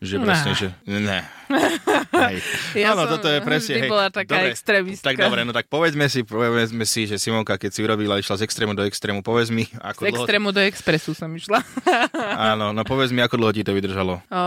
Že 0.00 0.14
presne, 0.24 0.52
že 0.56 0.66
ne. 0.88 1.20
Ja 2.74 2.94
Áno, 2.94 3.06
toto 3.06 3.28
je 3.28 3.40
presne. 3.42 3.86
Hej, 3.86 3.90
bola 3.90 4.08
taká 4.08 4.38
dobre, 4.38 4.54
extrémistka. 4.54 5.06
Tak 5.06 5.16
dobre, 5.18 5.40
no 5.46 5.52
tak 5.54 5.66
povedzme 5.66 6.06
si, 6.10 6.22
povedzme 6.26 6.84
si, 6.86 7.06
že 7.06 7.20
Simonka, 7.20 7.58
keď 7.58 7.70
si 7.70 7.80
urobila, 7.82 8.18
išla 8.18 8.40
z 8.40 8.42
extrému 8.46 8.72
do 8.74 8.82
extrému, 8.86 9.20
povedz 9.20 9.50
mi, 9.50 9.66
ako 9.82 10.00
z 10.02 10.10
dlho... 10.10 10.24
extrému 10.24 10.48
do 10.50 10.60
expresu 10.62 11.12
som 11.12 11.30
išla. 11.34 11.62
Áno, 12.54 12.74
no 12.74 12.82
povedz 12.86 13.10
mi, 13.10 13.20
ako 13.22 13.38
dlho 13.38 13.52
ti 13.54 13.62
to 13.66 13.74
vydržalo. 13.74 14.22
O... 14.30 14.42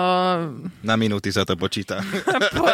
Na 0.84 0.96
minúty 0.96 1.32
sa 1.32 1.44
to 1.44 1.56
počíta. 1.60 2.02
po, 2.58 2.66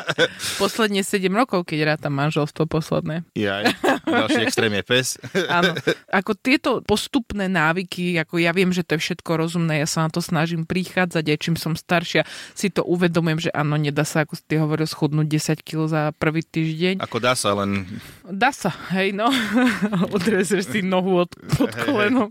posledne 0.62 1.01
7 1.01 1.30
rokov, 1.34 1.65
keď 1.68 1.98
rátam 1.98 2.13
manželstvo 2.15 2.65
posledné. 2.70 3.25
Jaj, 3.38 3.74
a 3.84 3.94
ďalší 4.08 4.42
extrém 4.46 4.74
je 4.80 4.84
pes. 4.86 5.08
Áno, 5.50 5.74
ako 6.10 6.32
tieto 6.38 6.70
postupné 6.86 7.50
návyky, 7.50 8.18
ako 8.22 8.42
ja 8.42 8.53
viem, 8.53 8.70
že 8.70 8.86
to 8.86 8.98
je 8.98 9.10
všetko 9.10 9.38
rozumné, 9.38 9.82
ja 9.84 9.88
sa 9.89 10.06
na 10.06 10.10
to 10.10 10.22
snažím 10.22 10.63
prichádzať, 10.65 11.24
aj 11.25 11.38
čím 11.42 11.56
som 11.58 11.74
staršia, 11.74 12.25
si 12.53 12.70
to 12.70 12.86
uvedomujem, 12.86 13.50
že 13.50 13.51
áno, 13.53 13.75
nedá 13.75 14.06
sa, 14.13 14.22
ako 14.22 14.38
ty 14.46 14.62
hovoril, 14.62 14.86
schudnúť 14.86 15.25
10 15.58 15.65
kg 15.65 15.89
za 15.89 16.01
prvý 16.13 16.46
týždeň. 16.46 17.01
Ako 17.01 17.17
dá 17.17 17.34
sa, 17.34 17.58
len... 17.58 17.89
Dá 18.22 18.53
sa, 18.53 18.70
hej, 18.93 19.10
no. 19.17 19.25
Odrezeš 20.15 20.70
si 20.70 20.86
nohu 20.86 21.25
od, 21.25 21.34
pod 21.58 21.74
kolenom. 21.74 22.29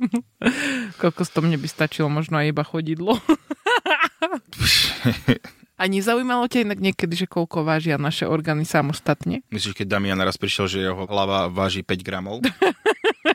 Koľko 1.02 1.26
z 1.26 1.30
toho 1.34 1.42
mne 1.42 1.58
by 1.58 1.66
stačilo 1.66 2.06
možno 2.06 2.38
aj 2.38 2.54
iba 2.54 2.62
chodidlo. 2.62 3.18
A 5.82 5.90
nezaujímalo 5.90 6.46
ťa 6.46 6.62
inak 6.62 6.78
niekedy, 6.78 7.26
že 7.26 7.26
koľko 7.26 7.66
vážia 7.66 7.98
naše 7.98 8.22
orgány 8.22 8.62
samostatne? 8.62 9.42
Myslíš, 9.50 9.74
keď 9.74 9.98
Damian 9.98 10.14
naraz 10.14 10.38
prišiel, 10.38 10.70
že 10.70 10.78
jeho 10.86 11.10
hlava 11.10 11.50
váži 11.50 11.82
5 11.82 12.06
gramov? 12.06 12.46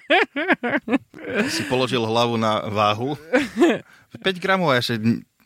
si 1.51 1.67
položil 1.67 1.99
hlavu 1.99 2.39
na 2.39 2.63
váhu? 2.71 3.19
5 4.23 4.23
gramov, 4.39 4.71
ja 4.71 4.79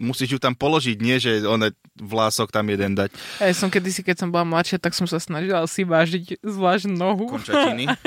musíš 0.01 0.35
ju 0.35 0.39
tam 0.41 0.57
položiť, 0.57 0.97
nie 0.97 1.21
že 1.21 1.45
on 1.45 1.61
vlások 2.01 2.49
tam 2.49 2.65
jeden 2.65 2.97
dať. 2.97 3.13
Ja 3.37 3.53
som 3.53 3.69
kedysi, 3.69 4.01
keď 4.01 4.25
som 4.25 4.29
bola 4.33 4.43
mladšia, 4.43 4.81
tak 4.81 4.97
som 4.97 5.05
sa 5.05 5.21
snažila 5.21 5.63
si 5.69 5.85
vážiť 5.85 6.41
zvlášť 6.41 6.89
nohu. 6.89 7.37
Končatiny. 7.37 7.85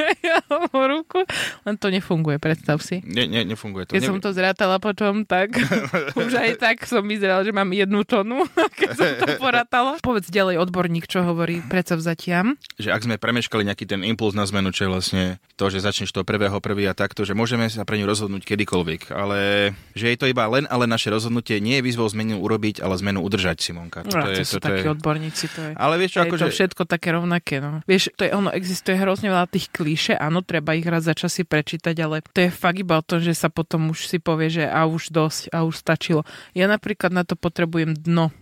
ruku. 0.75 1.21
Len 1.63 1.75
to 1.79 1.89
nefunguje, 1.89 2.43
predstav 2.43 2.83
si. 2.83 3.01
Nie, 3.07 3.31
nie, 3.31 3.47
nefunguje 3.47 3.87
to. 3.87 3.95
Keď 3.95 4.03
ne... 4.03 4.09
som 4.11 4.19
to 4.19 4.31
zrátala 4.35 4.83
potom, 4.83 5.23
tak 5.23 5.55
už 6.19 6.33
aj 6.35 6.51
tak 6.59 6.77
som 6.85 7.07
vyzeral, 7.07 7.47
že 7.47 7.55
mám 7.55 7.71
jednu 7.71 8.03
tonu, 8.03 8.43
keď 8.79 8.89
som 8.97 9.09
to 9.23 9.27
porátala. 9.39 10.03
Povedz 10.03 10.29
ďalej 10.29 10.59
odborník, 10.59 11.07
čo 11.07 11.23
hovorí 11.23 11.63
predsavzatiam. 11.71 12.59
Že 12.81 12.91
ak 12.91 13.05
sme 13.07 13.17
premeškali 13.21 13.63
nejaký 13.63 13.87
ten 13.87 14.03
impuls 14.03 14.35
na 14.35 14.43
zmenu, 14.49 14.75
čo 14.75 14.89
je 14.89 14.91
vlastne 14.91 15.25
to, 15.55 15.71
že 15.71 15.85
začneš 15.85 16.11
to 16.11 16.27
prvého 16.27 16.59
prvý 16.59 16.91
a 16.91 16.97
takto, 16.97 17.23
že 17.23 17.37
môžeme 17.37 17.71
sa 17.71 17.87
pre 17.87 18.01
ňu 18.01 18.07
rozhodnúť 18.11 18.43
kedykoľvek, 18.43 19.15
ale 19.15 19.71
že 19.95 20.11
je 20.11 20.19
to 20.19 20.27
iba 20.27 20.45
len 20.51 20.67
ale 20.69 20.91
naše 20.91 21.13
rozhodnutie 21.13 21.63
nie 21.63 21.79
je 21.79 21.87
výzvou 21.87 22.11
zmenu 22.11 22.43
urobiť, 22.43 22.83
ale 22.83 22.99
zmenu 22.99 23.23
udržať, 23.23 23.63
Simonka. 23.85 23.99
No, 24.09 24.25
to, 24.25 24.31
je, 24.33 24.37
to 24.41 24.45
sú 24.49 24.59
to 24.61 24.67
takí 24.67 24.87
je... 24.87 24.93
odborníci, 24.93 25.45
to 25.53 25.61
je. 25.61 25.73
Ale 25.77 25.95
vieš 26.01 26.11
čo, 26.17 26.19
je 26.21 26.29
akože... 26.29 26.45
to 26.45 26.55
všetko 26.57 26.83
také 26.89 27.09
rovnaké, 27.13 27.55
no. 27.61 27.85
Vieš, 27.85 28.03
to 28.17 28.23
je 28.25 28.33
ono, 28.33 28.49
existuje 28.51 28.97
hrozne 28.97 29.29
veľa 29.29 29.49
tých 29.51 29.67
klíše, 29.69 30.15
áno, 30.17 30.41
treba 30.41 30.73
ich 30.73 30.87
raz 30.87 31.05
za 31.05 31.15
čas 31.15 31.37
si 31.37 31.45
prečítať, 31.45 31.95
ale 32.01 32.25
to 32.25 32.49
je 32.49 32.51
fakt 32.51 32.81
iba 32.81 32.97
o 32.97 33.05
tom, 33.05 33.21
že 33.21 33.37
sa 33.37 33.53
potom 33.53 33.93
už 33.93 34.09
si 34.09 34.19
povie, 34.21 34.49
že 34.49 34.65
a 34.65 34.89
už 34.89 35.13
dosť, 35.13 35.53
a 35.53 35.67
už 35.67 35.77
stačilo. 35.77 36.25
Ja 36.57 36.67
napríklad 36.71 37.13
na 37.13 37.23
to 37.27 37.37
potrebujem 37.37 37.93
dno 37.95 38.33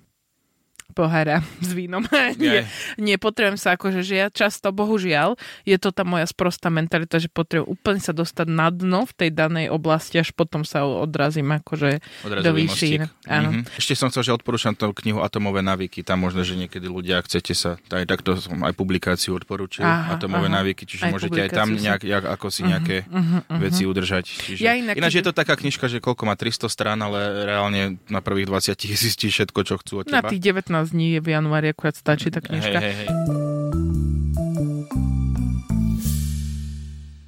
pohára 0.92 1.40
s 1.58 1.72
vínom. 1.72 2.04
nie, 2.42 2.68
nie, 3.00 3.16
potrebujem 3.16 3.58
sa 3.58 3.75
akože, 3.75 4.04
že 4.04 4.14
ja 4.22 4.28
často, 4.28 4.70
bohužiaľ, 4.70 5.34
je 5.64 5.76
to 5.80 5.90
tá 5.90 6.04
moja 6.04 6.28
sprostá 6.28 6.68
mentalita, 6.68 7.18
že 7.18 7.32
potrebujem 7.32 7.68
úplne 7.68 8.00
sa 8.00 8.12
dostať 8.12 8.46
na 8.46 8.68
dno 8.68 9.08
v 9.08 9.12
tej 9.16 9.30
danej 9.32 9.72
oblasti, 9.72 10.20
až 10.20 10.37
potom 10.37 10.62
sa 10.62 10.84
odrazím 10.84 11.50
akože 11.56 12.04
Odrazový 12.22 12.44
do 12.44 12.50
výšin. 12.52 13.00
Áno. 13.26 13.49
Mm-hmm. 13.50 13.78
Ešte 13.80 13.92
som 13.96 14.12
chcel, 14.12 14.28
že 14.28 14.32
odporúčam 14.37 14.76
tú 14.76 14.92
knihu 15.02 15.25
Atomové 15.25 15.64
návyky, 15.64 16.04
tam 16.04 16.22
možno, 16.22 16.44
že 16.44 16.54
niekedy 16.54 16.87
ľudia 16.87 17.25
chcete 17.25 17.52
sa, 17.56 17.80
aj 17.90 18.04
takto 18.06 18.37
som 18.37 18.61
aj 18.62 18.76
publikáciu 18.76 19.34
odporúčil, 19.38 19.87
aha, 19.87 20.20
Atomové 20.20 20.52
aha. 20.52 20.62
návyky, 20.62 20.84
čiže 20.84 21.08
aj 21.08 21.12
môžete 21.12 21.40
aj 21.49 21.50
tam 21.50 21.68
nejak, 21.72 22.02
jak, 22.04 22.25
ako 22.28 22.46
si 22.52 22.62
mhm, 22.62 22.68
nejaké 22.68 22.96
uh-huh, 23.08 23.40
uh-huh, 23.49 23.61
veci 23.62 23.82
udržať. 23.88 24.25
Čiže, 24.28 24.61
ja 24.61 24.72
inak, 24.76 24.94
ináč 24.99 25.22
je 25.22 25.25
to 25.25 25.32
taká 25.32 25.56
knižka, 25.56 25.88
že 25.88 25.99
koľko 26.02 26.28
má 26.28 26.34
300 26.34 26.68
strán, 26.68 26.99
ale 27.00 27.46
reálne 27.46 27.96
na 28.11 28.20
prvých 28.20 28.50
20 28.50 28.75
zistíš 28.92 29.32
všetko, 29.42 29.61
čo 29.64 29.75
chcú 29.80 29.92
od 30.02 30.04
teba. 30.11 30.26
Na 30.26 30.30
tých 30.30 30.42
19 30.42 30.81
dní 30.90 31.22
v 31.22 31.38
januári 31.38 31.70
akurát 31.70 31.94
stačí 31.94 32.34
tá 32.34 32.42
knižka. 32.42 32.82
Hej, 32.82 32.94
hej, 32.94 33.06
hej. 33.06 33.08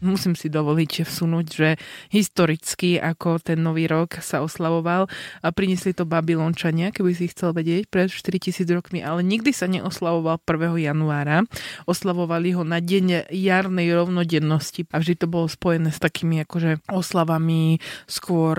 musím 0.04 0.36
si 0.36 0.52
dovoliť 0.52 1.02
vsunúť, 1.02 1.46
že 1.48 1.68
historicky, 2.12 3.00
ako 3.00 3.40
ten 3.40 3.58
nový 3.64 3.88
rok 3.88 4.20
sa 4.20 4.44
oslavoval 4.44 5.08
a 5.40 5.46
priniesli 5.50 5.96
to 5.96 6.04
Babylončania, 6.04 6.92
keby 6.92 7.16
si 7.16 7.32
chcel 7.32 7.56
vedieť, 7.56 7.88
pred 7.88 8.12
4000 8.12 8.68
rokmi, 8.70 9.00
ale 9.00 9.24
nikdy 9.24 9.50
sa 9.50 9.66
neoslavoval 9.66 10.38
1. 10.44 10.86
januára. 10.94 11.42
Oslavovali 11.88 12.54
ho 12.54 12.62
na 12.62 12.78
deň 12.78 13.32
jarnej 13.32 13.90
rovnodennosti 13.96 14.86
a 14.92 15.00
vždy 15.00 15.24
to 15.24 15.26
bolo 15.26 15.48
spojené 15.48 15.90
s 15.90 15.98
takými 15.98 16.44
akože 16.44 16.84
oslavami 16.92 17.80
skôr 18.06 18.54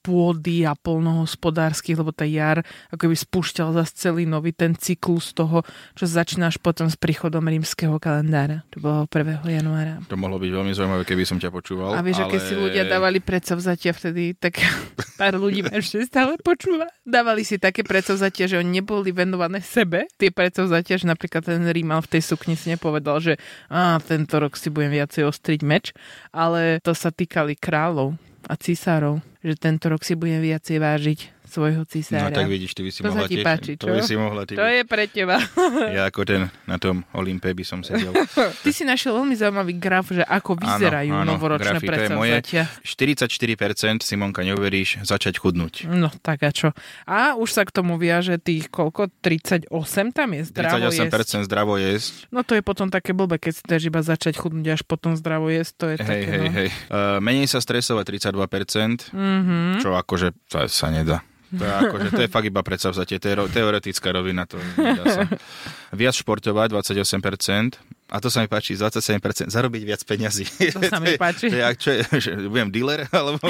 pôdy 0.00 0.64
a 0.64 0.72
polnohospodárskych, 0.72 2.00
lebo 2.00 2.10
tá 2.10 2.24
jar 2.24 2.64
ako 2.88 3.12
by 3.12 3.16
spúšťal 3.16 3.76
zase 3.76 3.92
celý 4.08 4.24
nový 4.24 4.56
ten 4.56 4.72
cyklus 4.72 5.36
toho, 5.36 5.62
čo 5.94 6.04
začínaš 6.08 6.56
potom 6.58 6.88
s 6.88 6.96
príchodom 6.96 7.44
rímskeho 7.44 8.00
kalendára. 8.00 8.64
To 8.72 8.80
bolo 8.80 9.00
1. 9.06 9.44
januára. 9.44 10.00
To 10.08 10.16
mohlo 10.16 10.40
byť 10.40 10.50
veľmi 10.50 10.72
zaujímavé, 10.72 11.04
keby 11.04 11.24
som 11.28 11.36
ťa 11.36 11.52
počúval. 11.52 11.94
A 11.94 12.00
vieš, 12.00 12.24
ale... 12.24 12.32
aké 12.32 12.38
si 12.40 12.54
ľudia 12.56 12.88
dávali 12.88 13.20
predsavzatia 13.20 13.92
vtedy, 13.92 14.34
tak 14.34 14.58
pár 15.20 15.36
ľudí 15.36 15.60
ma 15.60 15.76
ešte 15.76 16.02
stále 16.08 16.40
počúva. 16.40 16.88
Dávali 17.04 17.44
si 17.44 17.60
také 17.60 17.84
predsavzatia, 17.84 18.48
že 18.48 18.56
oni 18.56 18.80
neboli 18.80 19.12
venované 19.12 19.60
sebe. 19.60 20.08
Tie 20.16 20.32
predsavzatia, 20.32 20.96
že 20.96 21.06
napríklad 21.06 21.44
ten 21.44 21.62
Rímal 21.68 22.00
v 22.00 22.18
tej 22.18 22.22
sukni 22.24 22.56
si 22.56 22.72
nepovedal, 22.72 23.20
že 23.20 23.34
á, 23.68 24.00
tento 24.00 24.40
rok 24.40 24.56
si 24.56 24.72
budem 24.72 24.96
viacej 24.96 25.28
ostriť 25.28 25.60
meč, 25.60 25.92
ale 26.32 26.80
to 26.80 26.96
sa 26.96 27.12
týkali 27.12 27.54
kráľov 27.60 28.16
a 28.46 28.54
císárov, 28.56 29.20
že 29.42 29.54
tento 29.56 29.90
rok 29.90 30.04
si 30.04 30.14
budem 30.16 30.40
viacej 30.40 30.78
vážiť 30.78 31.39
svojho 31.50 31.82
cisára. 31.84 32.30
No 32.30 32.34
tak 32.34 32.46
vidíš, 32.46 32.72
ty 32.78 32.86
by 32.86 32.90
si 32.94 32.98
to 33.02 33.10
mohla 33.10 33.26
ti 33.26 33.42
páči, 33.42 33.72
čo? 33.74 33.90
To 33.90 33.94
by 33.98 34.00
si 34.06 34.14
mohla 34.14 34.42
ty 34.46 34.54
To 34.54 34.64
je 34.64 34.82
pre 34.86 35.04
teba. 35.10 35.36
ja 35.96 36.06
ako 36.06 36.22
ten 36.22 36.46
na 36.64 36.78
tom 36.78 37.02
Olympe 37.12 37.52
by 37.52 37.64
som 37.66 37.82
sedel. 37.82 38.14
Ty 38.64 38.70
si 38.70 38.86
našiel 38.86 39.16
veľmi 39.18 39.34
zaujímavý 39.34 39.74
graf, 39.76 40.12
že 40.14 40.22
ako 40.22 40.56
vyzerajú 40.56 41.10
áno, 41.10 41.22
áno, 41.26 41.30
novoročné 41.34 41.78
grafy, 41.82 41.86
predsavzatia. 41.88 42.62
44% 42.86 44.06
Simonka, 44.06 44.46
neuveríš, 44.46 45.02
začať 45.02 45.42
chudnúť. 45.42 45.90
No 45.90 46.08
tak 46.22 46.46
a 46.46 46.50
čo? 46.54 46.70
A 47.04 47.34
už 47.34 47.50
sa 47.50 47.62
k 47.66 47.74
tomu 47.74 47.98
viaže 47.98 48.38
tých 48.38 48.70
koľko? 48.70 49.10
38 49.20 49.70
tam 50.14 50.28
je 50.36 50.42
zdravo 50.46 50.88
38% 50.88 51.10
jesť. 51.10 51.34
zdravo 51.44 51.74
jesť. 51.76 52.12
No 52.30 52.46
to 52.46 52.54
je 52.54 52.62
potom 52.62 52.88
také 52.88 53.10
blbé, 53.16 53.42
keď 53.42 53.52
si 53.58 53.62
iba 53.90 54.00
začať 54.04 54.38
chudnúť 54.38 54.78
až 54.78 54.82
potom 54.86 55.18
zdravo 55.18 55.50
jesť. 55.50 55.72
To 55.80 55.86
je 55.90 55.96
hej, 55.98 56.06
také, 56.06 56.30
hej, 56.30 56.40
no. 56.46 56.52
hej. 56.54 56.68
Uh, 56.88 57.18
menej 57.18 57.48
sa 57.50 57.58
stresovať 57.58 58.04
32%, 58.30 59.10
mm-hmm. 59.10 59.82
čo 59.82 59.88
akože 59.96 60.28
sa, 60.46 60.70
sa 60.70 60.88
nedá. 60.92 61.24
To 61.50 61.62
je, 61.66 61.72
akože, 61.72 62.08
to 62.14 62.22
je 62.22 62.30
fakt 62.30 62.46
iba 62.46 62.62
predsavzatie, 62.62 63.18
to 63.18 63.26
je 63.26 63.34
teoretická 63.50 64.14
rovina, 64.14 64.46
to 64.46 64.62
nedá 64.78 65.04
sa. 65.10 65.22
Viac 66.00 66.14
športovať, 66.14 66.70
28%, 66.70 67.99
A 68.10 68.18
to 68.18 68.26
sa 68.26 68.42
mi 68.42 68.50
páči, 68.50 68.74
z 68.74 68.82
27% 68.90 69.54
zarobiť 69.54 69.82
viac 69.86 70.02
peňazí. 70.02 70.42
To 70.74 70.82
sa 70.82 70.98
mi 70.98 71.14
páči. 71.14 71.46
To 71.50 71.56
je, 71.56 71.64
čo 71.78 71.90
je, 71.94 72.02
že 72.18 72.30
budem 72.46 72.70
dealer? 72.74 73.06
Alebo, 73.14 73.42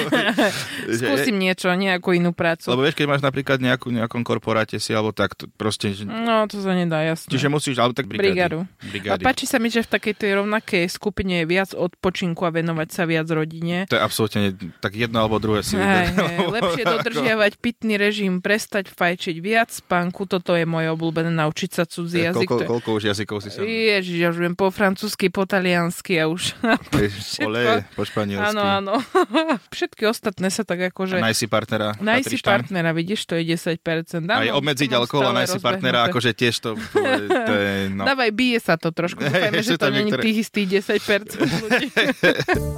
Skúsim 1.01 1.37
že, 1.37 1.43
niečo, 1.43 1.73
nejakú 1.73 2.13
inú 2.13 2.37
prácu. 2.37 2.73
Lebo 2.73 2.85
vieš, 2.85 2.97
keď 2.97 3.07
máš 3.09 3.23
napríklad 3.25 3.59
nejakú, 3.61 3.89
nejakom 3.89 4.21
korporáte 4.21 4.77
si, 4.77 4.93
alebo 4.93 5.17
tak, 5.17 5.37
to 5.37 5.49
proste... 5.57 5.93
No, 6.05 6.45
to 6.45 6.61
sa 6.61 6.77
nedá, 6.77 7.01
jasne. 7.05 7.29
Čiže 7.33 7.49
musíš, 7.49 7.77
alebo 7.81 7.97
tak 7.97 8.09
brigády. 8.09 8.65
brigádu. 8.93 9.13
A 9.13 9.15
páči 9.21 9.49
sa 9.49 9.57
mi, 9.57 9.73
že 9.73 9.85
v 9.85 9.91
takej 9.97 10.15
tej 10.17 10.31
rovnakej 10.41 10.85
skupine 10.93 11.45
je 11.45 11.47
viac 11.49 11.71
odpočinku 11.73 12.45
a 12.45 12.51
venovať 12.53 12.89
sa 12.93 13.03
viac 13.09 13.27
rodine. 13.33 13.89
To 13.89 13.97
je 13.97 14.03
absolútne 14.03 14.57
tak 14.81 14.93
jedno 14.97 15.25
alebo 15.25 15.41
druhé 15.41 15.65
si 15.65 15.77
hej, 15.77 16.13
hej, 16.13 16.37
Lepšie 16.51 16.85
dodržiavať 16.85 17.53
pitný 17.61 17.95
režim, 17.97 18.41
prestať 18.43 18.93
fajčiť 18.93 19.37
viac 19.41 19.73
spánku, 19.73 20.29
toto 20.29 20.53
je 20.57 20.65
moje 20.69 20.93
obľúbené, 20.93 21.33
naučiť 21.33 21.71
sa 21.71 21.85
cudzí 21.89 22.27
jazyk. 22.27 22.49
Koľko, 22.49 22.69
koľko 22.69 22.89
už 23.01 23.03
jazykov 23.13 23.39
si 23.45 23.49
sa... 23.53 23.63
Ježiš, 23.63 24.17
ja 24.19 24.29
už 24.33 24.50
neviem, 24.51 24.59
po 24.59 24.75
francúzsky, 24.75 25.31
po 25.31 25.47
taliansky 25.47 26.19
a 26.19 26.27
už. 26.27 26.59
Všetko... 26.91 27.47
Ole, 27.47 27.87
po 27.95 28.03
španielsky. 28.03 28.51
Áno, 28.51 28.63
áno. 28.67 28.95
Všetky 29.75 30.03
ostatné 30.11 30.51
sa 30.51 30.67
tak 30.67 30.91
akože... 30.91 31.23
A 31.23 31.31
najsi 31.31 31.47
partnera. 31.47 31.95
Najsi 32.03 32.43
partnera, 32.43 32.91
vidíš, 32.91 33.31
to 33.31 33.39
je 33.39 33.55
10%. 33.55 34.27
Áno, 34.27 34.43
Aj 34.43 34.51
obmedziť 34.51 34.91
alkohol 34.91 35.31
a 35.31 35.47
najsi 35.47 35.63
partnera, 35.63 36.11
akože 36.11 36.35
tiež 36.35 36.55
to... 36.59 36.71
to, 36.75 37.55
je, 37.55 37.95
no. 37.95 38.03
Dávaj, 38.03 38.31
bije 38.35 38.59
sa 38.59 38.75
to 38.75 38.91
trošku. 38.91 39.23
Dúfajme, 39.31 39.63
že 39.63 39.79
to 39.79 39.89
není 39.95 40.11
niektoré... 40.11 40.23
tých 40.27 40.37
istých 40.51 40.67
10% 40.83 41.39
ľudí. 41.39 41.87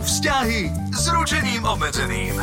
Vzťahy 0.04 0.60
s 0.92 1.04
ručením 1.08 1.64
obmedzeným. 1.64 2.36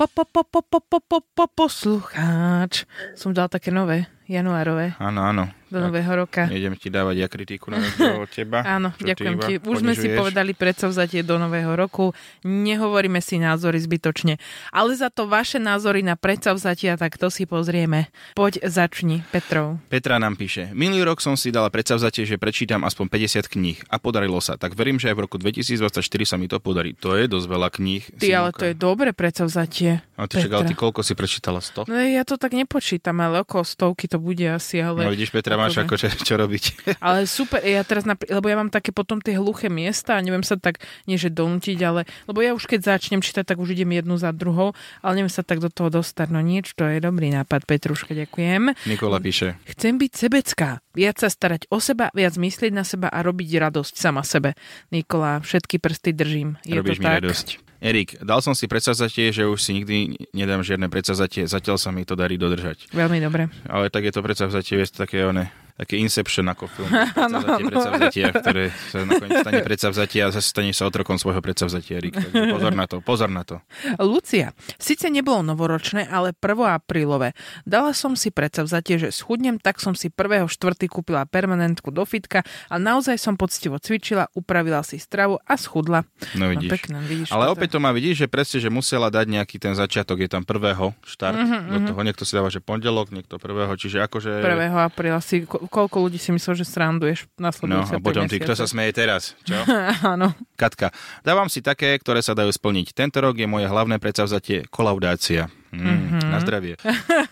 Po, 0.00 0.08
po, 0.08 0.24
po, 0.24 0.42
po, 0.48 0.64
po, 0.64 0.80
po, 0.80 1.20
po, 1.20 1.44
poslucháč. 1.52 2.88
Som 3.14 3.36
dal 3.36 3.52
také 3.52 3.68
nové, 3.70 4.08
januárové. 4.26 4.96
Áno, 4.98 5.20
áno 5.22 5.61
do 5.72 5.80
nového 5.80 6.12
roka. 6.12 6.44
Nejdem 6.44 6.76
ti 6.76 6.92
dávať 6.92 7.16
ja 7.24 7.28
kritiku 7.32 7.72
na 7.72 7.80
od 8.20 8.28
teba. 8.28 8.60
Áno, 8.76 8.92
ďakujem 9.00 9.36
ti. 9.40 9.52
Už 9.64 9.80
sme 9.80 9.96
si 9.96 10.12
povedali 10.12 10.52
predsavzatie 10.52 11.24
do 11.24 11.40
nového 11.40 11.72
roku. 11.72 12.12
Nehovoríme 12.44 13.24
si 13.24 13.40
názory 13.40 13.80
zbytočne. 13.80 14.36
Ale 14.68 14.92
za 14.92 15.08
to 15.08 15.24
vaše 15.24 15.56
názory 15.56 16.04
na 16.04 16.20
predsavzatia, 16.20 17.00
tak 17.00 17.16
to 17.16 17.32
si 17.32 17.48
pozrieme. 17.48 18.12
Poď 18.36 18.68
začni, 18.68 19.24
Petrov. 19.32 19.80
Petra 19.88 20.20
nám 20.20 20.36
píše. 20.36 20.68
Minulý 20.76 21.08
rok 21.08 21.24
som 21.24 21.34
si 21.40 21.48
dala 21.48 21.72
predsavzatie, 21.72 22.28
že 22.28 22.36
prečítam 22.36 22.84
aspoň 22.84 23.08
50 23.08 23.48
kníh 23.48 23.78
a 23.88 23.96
podarilo 23.96 24.38
sa. 24.44 24.60
Tak 24.60 24.76
verím, 24.76 25.00
že 25.00 25.08
aj 25.08 25.16
v 25.16 25.22
roku 25.24 25.36
2024 25.40 26.04
sa 26.28 26.36
mi 26.36 26.46
to 26.52 26.60
podarí. 26.60 26.92
To 27.00 27.16
je 27.16 27.24
dosť 27.24 27.46
veľa 27.48 27.68
kníh. 27.72 28.02
Ty, 28.20 28.28
ale 28.36 28.50
to 28.52 28.64
je 28.68 28.74
dobre 28.76 29.16
predsavzatie. 29.16 30.04
A 30.18 30.28
ty, 30.28 30.42
čak, 30.42 30.52
ale 30.52 30.68
ty 30.68 30.74
koľko 30.76 31.00
si 31.00 31.16
prečítala? 31.16 31.62
100? 31.62 31.86
No 31.86 31.94
ja 31.94 32.26
to 32.26 32.36
tak 32.36 32.52
nepočítam, 32.52 33.22
ale 33.22 33.46
okolo 33.46 33.62
stovky 33.62 34.10
to 34.10 34.18
bude 34.18 34.42
asi. 34.42 34.82
Ale... 34.82 35.06
No 35.06 35.14
vidíš, 35.14 35.30
Petra, 35.30 35.54
máš 35.62 35.78
akože 35.78 36.08
čo 36.26 36.34
robiť. 36.34 36.64
Ale 37.06 37.30
super, 37.30 37.62
ja 37.62 37.86
teraz, 37.86 38.02
napr- 38.02 38.26
lebo 38.26 38.46
ja 38.50 38.58
mám 38.58 38.68
také 38.68 38.90
potom 38.90 39.22
tie 39.22 39.38
hluché 39.38 39.70
miesta 39.70 40.18
a 40.18 40.24
neviem 40.24 40.42
sa 40.42 40.58
tak, 40.58 40.82
nie 41.06 41.14
že 41.14 41.30
donútiť, 41.30 41.78
ale, 41.86 42.02
lebo 42.26 42.42
ja 42.42 42.52
už 42.52 42.66
keď 42.66 42.98
začnem 42.98 43.22
čítať, 43.22 43.46
tak 43.46 43.62
už 43.62 43.72
idem 43.78 43.94
jednu 43.94 44.18
za 44.18 44.34
druhou, 44.34 44.74
ale 45.00 45.12
neviem 45.22 45.30
sa 45.32 45.46
tak 45.46 45.62
do 45.62 45.70
toho 45.70 45.88
dostať. 45.88 46.28
No 46.34 46.42
nič, 46.42 46.74
to 46.74 46.84
je 46.84 46.98
dobrý 46.98 47.30
nápad, 47.30 47.64
Petruška, 47.64 48.12
ďakujem. 48.12 48.74
Nikola 48.90 49.22
píše. 49.22 49.56
Chcem 49.70 49.96
byť 49.96 50.12
sebecká, 50.12 50.82
viac 50.92 51.16
sa 51.22 51.30
starať 51.30 51.70
o 51.70 51.78
seba, 51.78 52.10
viac 52.12 52.34
myslieť 52.34 52.72
na 52.74 52.82
seba 52.82 53.08
a 53.08 53.18
robiť 53.22 53.48
radosť 53.70 53.94
sama 53.94 54.26
sebe. 54.26 54.58
Nikola, 54.90 55.38
všetky 55.40 55.78
prsty 55.78 56.10
držím. 56.12 56.58
Je 56.66 56.76
Robíš 56.76 56.98
to 56.98 57.02
mi 57.02 57.06
tak? 57.06 57.16
radosť. 57.22 57.71
Erik, 57.82 58.14
dal 58.22 58.38
som 58.38 58.54
si 58.54 58.70
predsavzatie, 58.70 59.34
že 59.34 59.42
už 59.42 59.58
si 59.58 59.74
nikdy 59.74 60.14
nedám 60.30 60.62
žiadne 60.62 60.86
predsavzatie, 60.86 61.50
zatiaľ 61.50 61.82
sa 61.82 61.90
mi 61.90 62.06
to 62.06 62.14
darí 62.14 62.38
dodržať. 62.38 62.86
Veľmi 62.94 63.18
dobre. 63.18 63.50
Ale 63.66 63.90
tak 63.90 64.06
je 64.06 64.14
to 64.14 64.22
predsavzatie, 64.22 64.78
je 64.78 64.86
to 64.86 65.02
také 65.02 65.26
one, 65.26 65.50
také 65.76 65.98
Inception 65.98 66.46
ako 66.48 66.70
film. 66.70 66.88
Predsavzatie, 66.92 67.64
predsavzatia, 67.68 68.26
ktoré 68.32 68.64
sa 68.88 68.96
nakoniec 69.04 69.38
stane 69.42 69.60
predsavzatia 69.62 70.22
a 70.28 70.30
zase 70.32 70.48
stane 70.48 70.72
sa 70.72 70.86
otrokom 70.88 71.18
svojho 71.18 71.42
predsavzatia. 71.42 71.98
Erik. 71.98 72.14
pozor 72.32 72.72
na 72.72 72.86
to, 72.88 72.96
pozor 73.02 73.28
na 73.28 73.42
to. 73.44 73.60
Lucia, 74.00 74.54
síce 74.80 75.10
nebolo 75.10 75.44
novoročné, 75.44 76.08
ale 76.08 76.32
1. 76.32 76.78
aprílové. 76.78 77.34
Dala 77.68 77.92
som 77.92 78.16
si 78.16 78.32
predsavzatie, 78.32 78.96
že 78.96 79.08
schudnem, 79.12 79.58
tak 79.58 79.82
som 79.82 79.92
si 79.92 80.08
1. 80.08 80.46
štvrtý 80.48 80.86
kúpila 80.88 81.28
permanentku 81.28 81.92
do 81.92 82.06
fitka 82.06 82.46
a 82.70 82.74
naozaj 82.78 83.18
som 83.20 83.34
poctivo 83.36 83.76
cvičila, 83.76 84.30
upravila 84.32 84.80
si 84.86 84.96
stravu 84.96 85.36
a 85.44 85.54
schudla. 85.58 86.06
No 86.38 86.48
vidíš. 86.48 86.70
No, 86.70 86.74
pekné, 86.74 86.96
vidíš 87.04 87.28
ale 87.32 87.48
opäť 87.48 87.74
to 87.74 87.78
má 87.80 87.90
vidíš, 87.96 88.24
že 88.24 88.28
presne, 88.28 88.58
že 88.60 88.68
musela 88.68 89.08
dať 89.08 89.26
nejaký 89.26 89.56
ten 89.56 89.72
začiatok, 89.72 90.20
je 90.20 90.28
tam 90.28 90.44
prvého 90.44 90.92
štart 91.02 91.38
mm-hmm, 91.40 91.72
do 91.72 91.78
toho. 91.88 92.00
Niekto 92.04 92.22
si 92.28 92.32
dáva, 92.36 92.52
že 92.52 92.60
pondelok, 92.60 93.08
niekto 93.08 93.40
prvého, 93.40 93.72
čiže 93.74 94.04
akože... 94.04 94.44
1. 94.44 94.68
apríla 94.76 95.18
si 95.24 95.48
koľko 95.68 96.08
ľudí 96.08 96.18
si 96.18 96.34
myslel, 96.34 96.58
že 96.58 96.66
sranduješ 96.66 97.30
na 97.38 97.54
No 97.68 97.84
a 97.84 97.98
potom 98.00 98.26
ty, 98.26 98.42
kto 98.42 98.56
sa 98.56 98.66
smeje 98.66 98.96
teraz? 98.96 99.38
Čo? 99.46 99.58
Áno. 100.14 100.34
Katka, 100.58 100.90
dávam 101.22 101.46
si 101.46 101.62
také, 101.62 101.94
ktoré 101.98 102.24
sa 102.24 102.32
dajú 102.32 102.50
splniť. 102.50 102.96
Tento 102.96 103.20
rok 103.22 103.38
je 103.38 103.46
moje 103.46 103.68
hlavné 103.68 104.00
predsavzatie 104.02 104.66
kolaudácia. 104.72 105.52
Mm, 105.72 105.88
mm-hmm. 105.88 106.28
Na 106.28 106.38
zdravie. 106.44 106.76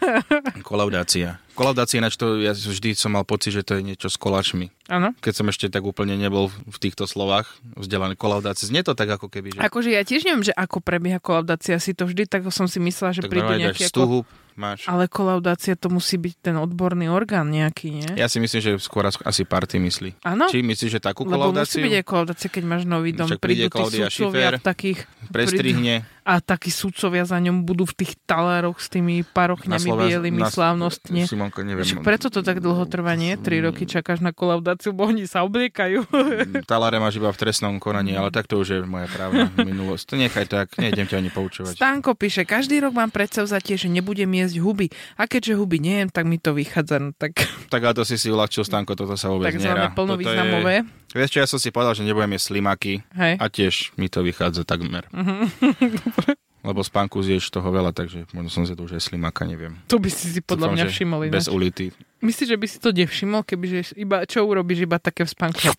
kolaudácia. 0.71 1.37
Kolaudácia, 1.53 2.01
ináč 2.01 2.17
to 2.17 2.41
ja 2.41 2.57
vždy 2.57 2.97
som 2.97 3.13
mal 3.13 3.29
pocit, 3.29 3.53
že 3.53 3.61
to 3.61 3.77
je 3.77 3.85
niečo 3.85 4.09
s 4.09 4.17
koláčmi. 4.17 4.73
Áno. 4.89 5.13
Keď 5.21 5.33
som 5.37 5.47
ešte 5.53 5.69
tak 5.69 5.85
úplne 5.85 6.17
nebol 6.17 6.49
v 6.49 6.79
týchto 6.81 7.05
slovách 7.05 7.53
vzdelaný 7.77 8.17
kolaudácia. 8.17 8.65
Znie 8.65 8.81
to 8.81 8.97
tak 8.97 9.13
ako 9.13 9.28
keby, 9.28 9.52
že... 9.52 9.61
Akože 9.61 9.93
ja 9.93 10.00
tiež 10.00 10.25
neviem, 10.25 10.41
že 10.41 10.57
ako 10.57 10.81
prebieha 10.81 11.21
kolaudácia. 11.21 11.76
Si 11.76 11.93
to 11.93 12.09
vždy 12.09 12.25
tak 12.25 12.49
som 12.49 12.65
si 12.65 12.81
myslela, 12.81 13.13
že 13.13 13.28
tak 13.28 13.28
prídu 13.28 13.52
nejaké... 13.61 13.93
Ako 13.93 14.25
máš. 14.61 14.85
Ale 14.85 15.09
kolaudácia 15.09 15.73
to 15.81 15.89
musí 15.89 16.21
byť 16.21 16.35
ten 16.45 16.57
odborný 16.61 17.09
orgán 17.09 17.49
nejaký, 17.49 17.89
nie? 17.89 18.11
Ja 18.21 18.29
si 18.29 18.37
myslím, 18.37 18.61
že 18.61 18.71
skôr 18.77 19.09
asi 19.09 19.43
party 19.49 19.81
myslí. 19.81 20.21
Áno? 20.21 20.53
Či 20.53 20.61
myslíš, 20.61 20.91
že 20.93 21.01
takú 21.01 21.25
Lebo 21.25 21.49
kolaudáciu? 21.49 21.81
musí 21.81 21.89
byť 21.89 21.95
aj 21.97 22.05
kolaudácia, 22.05 22.49
keď 22.53 22.65
máš 22.69 22.83
nový 22.85 23.17
dom. 23.17 23.25
Však 23.25 23.41
príde 23.41 23.73
Klaudia 23.73 24.13
Schiffer, 24.13 24.61
takých, 24.61 25.09
prestrihne. 25.33 26.05
A 26.25 26.39
takí 26.45 26.69
sudcovia 26.69 27.25
za 27.25 27.41
ňom 27.41 27.65
budú 27.65 27.89
v 27.89 28.04
tých 28.04 28.13
talároch 28.28 28.78
s 28.78 28.93
tými 28.93 29.25
parochňami 29.25 29.89
bielými 29.89 30.43
na, 30.45 30.52
slávnostne. 30.52 31.25
Simonko, 31.25 31.65
neviem. 31.65 31.83
Však 31.83 32.04
preto 32.04 32.28
to 32.28 32.45
tak 32.45 32.61
dlho 32.61 32.85
trvá, 32.87 33.17
nie? 33.17 33.35
Tri 33.41 33.59
mm. 33.61 33.65
roky 33.71 33.85
čakáš 33.89 34.21
na 34.21 34.30
kolaudáciu, 34.37 34.93
bo 34.93 35.09
oni 35.09 35.25
sa 35.25 35.43
obliekajú. 35.45 36.06
Mm, 36.11 36.69
taláre 36.69 37.00
máš 37.00 37.17
iba 37.17 37.33
v 37.33 37.39
trestnom 37.41 37.80
konaní, 37.80 38.15
ale 38.15 38.28
tak 38.28 38.47
to 38.47 38.61
už 38.61 38.69
je 38.69 38.78
moja 38.85 39.09
právna 39.09 39.49
minulosť. 39.56 40.15
Nechaj 40.15 40.47
tak, 40.47 40.67
nejdem 40.76 41.09
ťa 41.09 41.17
ani 41.21 41.30
poučovať. 41.33 41.75
Stanko 41.76 42.13
píše, 42.15 42.45
každý 42.45 42.85
rok 42.85 42.93
mám 42.93 43.09
predsavzatie, 43.09 43.80
že 43.80 43.89
nebudem 43.89 44.28
jesť 44.30 44.61
huby. 44.61 44.87
A 45.17 45.25
keďže 45.25 45.56
huby 45.56 45.80
nejem, 45.80 46.09
tak 46.13 46.28
mi 46.28 46.37
to 46.37 46.52
vychádza. 46.52 47.00
No 47.00 47.11
tak... 47.17 47.41
tak 47.73 47.80
ale 47.80 47.95
to 47.97 48.04
si 48.04 48.21
si 48.21 48.28
uľahčil, 48.28 48.63
Stanko, 48.63 48.93
toto 48.95 49.17
sa 49.17 49.33
vôbec 49.33 49.52
nerá. 49.56 49.91
plnovýznamové. 49.93 50.85
Je... 50.85 51.00
Vieš 51.11 51.30
čo, 51.35 51.39
ja 51.43 51.49
som 51.50 51.59
si 51.59 51.75
povedal, 51.75 51.99
že 51.99 52.06
nebudem 52.06 52.39
jesť 52.39 52.54
slimaky 52.54 53.02
Hej. 53.19 53.35
a 53.43 53.45
tiež 53.50 53.75
mi 53.99 54.06
to 54.06 54.23
vychádza 54.23 54.63
takmer. 54.63 55.11
Lebo 56.69 56.85
spánku 56.85 57.25
zješ 57.25 57.49
toho 57.49 57.73
veľa, 57.73 57.97
takže 57.97 58.29
možno 58.37 58.53
som 58.53 58.65
si 58.69 58.77
to 58.77 58.85
už 58.85 59.01
aj 59.01 59.09
slimaka, 59.09 59.49
neviem. 59.49 59.81
To 59.89 59.97
by 59.97 60.13
si 60.13 60.29
si 60.29 60.41
podľa 60.45 60.69
Dúfam, 60.69 60.77
mňa 60.77 60.87
všimol. 60.93 61.21
Bez 61.33 61.49
ulity. 61.49 61.89
Myslíš, 62.21 62.49
že 62.53 62.61
by 62.61 62.67
si 62.69 62.77
to 62.77 62.93
nevšimol, 62.93 63.41
kebyže 63.49 63.97
iba, 63.97 64.29
čo 64.29 64.45
urobíš 64.45 64.85
iba 64.85 65.01
také 65.01 65.25
v 65.25 65.31
spánku? 65.33 65.65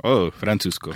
O, 0.00 0.08
oh, 0.08 0.24
Francúzsko. 0.32 0.94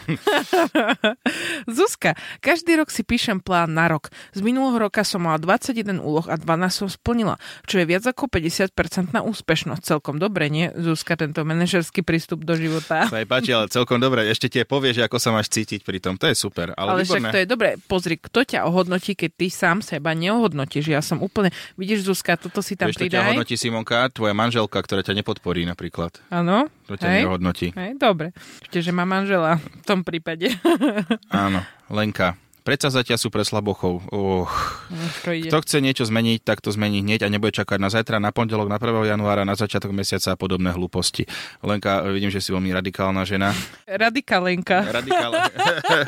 Zuzka, 1.68 2.16
každý 2.40 2.78
rok 2.78 2.88
si 2.88 3.02
píšem 3.04 3.42
plán 3.42 3.72
na 3.74 3.90
rok. 3.90 4.08
Z 4.32 4.40
minulého 4.40 4.88
roka 4.88 5.02
som 5.02 5.24
mala 5.24 5.40
21 5.40 6.00
úloh 6.00 6.24
a 6.28 6.36
12 6.36 6.46
som 6.70 6.88
splnila, 6.88 7.36
čo 7.66 7.80
je 7.80 7.84
viac 7.88 8.04
ako 8.06 8.28
50% 8.30 9.12
na 9.12 9.20
úspešnosť. 9.24 9.82
Celkom 9.82 10.16
dobre, 10.20 10.48
nie? 10.48 10.70
Zuzka, 10.76 11.18
tento 11.18 11.42
manažerský 11.42 12.06
prístup 12.06 12.46
do 12.46 12.54
života. 12.54 13.08
Aj 13.10 13.26
páči, 13.26 13.50
ale 13.50 13.66
celkom 13.72 13.98
dobre. 13.98 14.28
Ešte 14.30 14.46
ti 14.46 14.62
povieš, 14.62 15.02
ako 15.08 15.16
sa 15.18 15.34
máš 15.34 15.50
cítiť 15.50 15.82
pri 15.82 15.98
tom. 15.98 16.14
To 16.20 16.30
je 16.30 16.36
super. 16.36 16.70
Ale, 16.78 17.02
ale 17.02 17.08
však 17.08 17.34
to 17.34 17.40
je 17.42 17.48
dobre. 17.48 17.68
Pozri, 17.90 18.20
kto 18.20 18.46
ťa 18.46 18.68
ohodnotí, 18.70 19.18
keď 19.18 19.30
ty 19.34 19.46
sám 19.50 19.82
seba 19.82 20.14
neohodnotíš. 20.14 20.94
Ja 20.94 21.02
som 21.02 21.18
úplne... 21.24 21.50
Vidíš, 21.74 22.06
Zuzka, 22.06 22.38
toto 22.38 22.62
si 22.62 22.78
tam 22.78 22.94
Vieš, 22.94 23.02
pridaj. 23.02 23.18
Vieš, 23.18 23.30
hodnotí 23.34 23.54
Simonka, 23.58 24.06
tvoja 24.14 24.36
manželka, 24.36 24.78
ktorá 24.78 25.02
ťa 25.02 25.18
nepodporí 25.18 25.66
napríklad. 25.66 26.22
Áno. 26.30 26.70
To 26.86 26.94
ťa 26.94 27.10
Hej. 27.10 27.26
Hej, 27.74 27.98
dobre. 27.98 28.30
Ešte, 28.62 28.78
že 28.78 28.90
má 28.94 29.02
manžela 29.02 29.58
v 29.58 29.82
tom 29.82 30.06
prípade. 30.06 30.54
Áno. 31.34 31.49
Lenka. 31.90 32.38
Predsazatia 32.60 33.16
sú 33.16 33.32
pre 33.32 33.40
slabochov. 33.40 34.04
Uh. 34.12 34.44
Kto 35.24 35.64
chce 35.64 35.80
niečo 35.80 36.04
zmeniť, 36.04 36.44
tak 36.44 36.60
to 36.60 36.68
zmení 36.68 37.00
hneď 37.00 37.24
a 37.24 37.32
nebude 37.32 37.56
čakať 37.56 37.80
na 37.80 37.88
zajtra, 37.88 38.20
na 38.20 38.36
pondelok, 38.36 38.68
na 38.68 38.76
1. 38.76 39.16
januára, 39.16 39.48
na 39.48 39.56
začiatok 39.56 39.96
mesiaca 39.96 40.36
a 40.36 40.38
podobné 40.38 40.68
hlúposti. 40.76 41.24
Lenka, 41.64 42.04
vidím, 42.12 42.28
že 42.28 42.44
si 42.44 42.52
veľmi 42.52 42.68
radikálna 42.76 43.24
žena. 43.24 43.56
Radikálenka. 43.88 44.92
Radikál... 44.92 45.32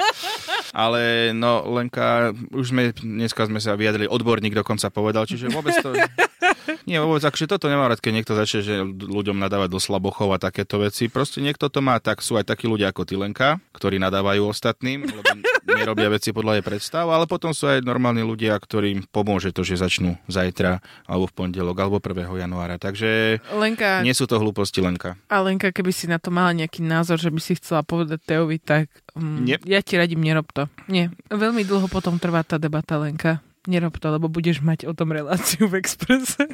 Ale 0.73 1.33
no, 1.33 1.65
Lenka, 1.69 2.37
už 2.53 2.73
sme, 2.73 2.93
dneska 3.01 3.49
sme 3.49 3.61
sa 3.61 3.73
vyjadrili, 3.73 4.09
odborník 4.09 4.53
dokonca 4.53 4.93
povedal, 4.93 5.25
čiže 5.25 5.49
vôbec 5.49 5.77
to... 5.81 5.97
Nie, 6.89 7.03
vôbec, 7.03 7.23
akože 7.23 7.51
toto 7.51 7.71
nemám 7.71 7.93
rád, 7.93 8.01
keď 8.03 8.13
niekto 8.13 8.35
začne 8.35 8.61
že 8.63 8.75
ľuďom 8.87 9.39
nadávať 9.39 9.69
do 9.71 9.81
slabochov 9.81 10.35
a 10.35 10.39
takéto 10.43 10.83
veci. 10.83 11.07
Proste 11.07 11.43
niekto 11.43 11.71
to 11.71 11.81
má, 11.81 11.99
tak 11.99 12.21
sú 12.21 12.39
aj 12.39 12.49
takí 12.51 12.67
ľudia 12.67 12.91
ako 12.91 13.07
Tylenka, 13.07 13.59
ktorí 13.75 13.99
nadávajú 14.03 14.47
ostatným, 14.51 15.07
lebo 15.07 15.33
nerobia 15.67 16.09
veci 16.13 16.31
podľa 16.31 16.61
jej 16.61 16.65
predstav, 16.65 17.07
ale 17.09 17.25
potom 17.27 17.51
sú 17.55 17.71
aj 17.71 17.83
normálni 17.83 18.23
ľudia, 18.23 18.55
ktorým 18.59 19.07
pomôže 19.11 19.55
to, 19.55 19.67
že 19.67 19.81
začnú 19.81 20.19
zajtra, 20.27 20.83
alebo 21.07 21.27
v 21.31 21.35
pondelok, 21.35 21.77
alebo 21.79 21.99
1. 21.99 22.29
januára. 22.29 22.77
Takže 22.79 23.43
Lenka, 23.55 24.03
nie 24.03 24.15
sú 24.15 24.29
to 24.29 24.39
hlúposti 24.39 24.83
Lenka. 24.83 25.19
A 25.31 25.43
Lenka, 25.43 25.71
keby 25.71 25.91
si 25.91 26.07
na 26.07 26.19
to 26.19 26.31
mala 26.31 26.55
nejaký 26.55 26.85
názor, 26.85 27.19
že 27.19 27.33
by 27.33 27.41
si 27.41 27.59
chcela 27.59 27.83
povedať 27.83 28.23
Teovi, 28.23 28.59
tak 28.63 28.91
um, 29.17 29.43
ja 29.47 29.81
ti 29.83 29.95
radím, 29.99 30.23
nerob 30.23 30.51
to. 30.51 30.67
Nie. 30.91 31.11
Veľmi 31.31 31.67
dlho 31.67 31.87
potom 31.89 32.19
trvá 32.19 32.45
tá 32.47 32.59
debata, 32.59 32.99
Lenka 32.99 33.43
nerob 33.67 33.99
to, 33.99 34.09
lebo 34.11 34.27
budeš 34.27 34.61
mať 34.65 34.91
o 34.91 34.93
tom 34.95 35.15
reláciu 35.15 35.71
v 35.71 35.79
Exprese. 35.79 36.51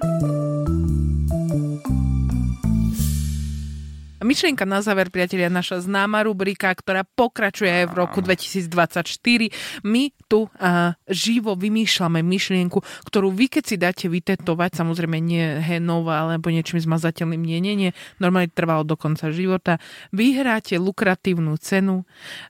Myšlienka 4.18 4.66
na 4.66 4.82
záver, 4.82 5.14
priatelia, 5.14 5.46
naša 5.46 5.86
známa 5.86 6.26
rubrika, 6.26 6.74
ktorá 6.74 7.06
pokračuje 7.06 7.70
aj 7.70 7.84
v 7.86 7.94
roku 7.94 8.18
2024. 8.18 9.06
My 9.86 10.10
tu 10.26 10.50
uh, 10.50 10.98
živo 11.06 11.54
vymýšľame 11.54 12.18
myšlienku, 12.26 12.82
ktorú 13.06 13.30
vy, 13.30 13.46
keď 13.46 13.62
si 13.62 13.76
dáte 13.78 14.06
vytetovať, 14.10 14.74
samozrejme 14.74 15.22
nie 15.22 15.62
henova 15.62 16.26
alebo 16.26 16.50
niečím 16.50 16.82
zmazateľným, 16.82 17.40
nie, 17.40 17.62
nie, 17.62 17.74
nie, 17.78 17.90
normálne 18.18 18.50
trvalo 18.50 18.82
do 18.82 18.98
konca 18.98 19.30
života, 19.30 19.78
vyhráte 20.10 20.82
lukratívnu 20.82 21.54
cenu, 21.62 22.02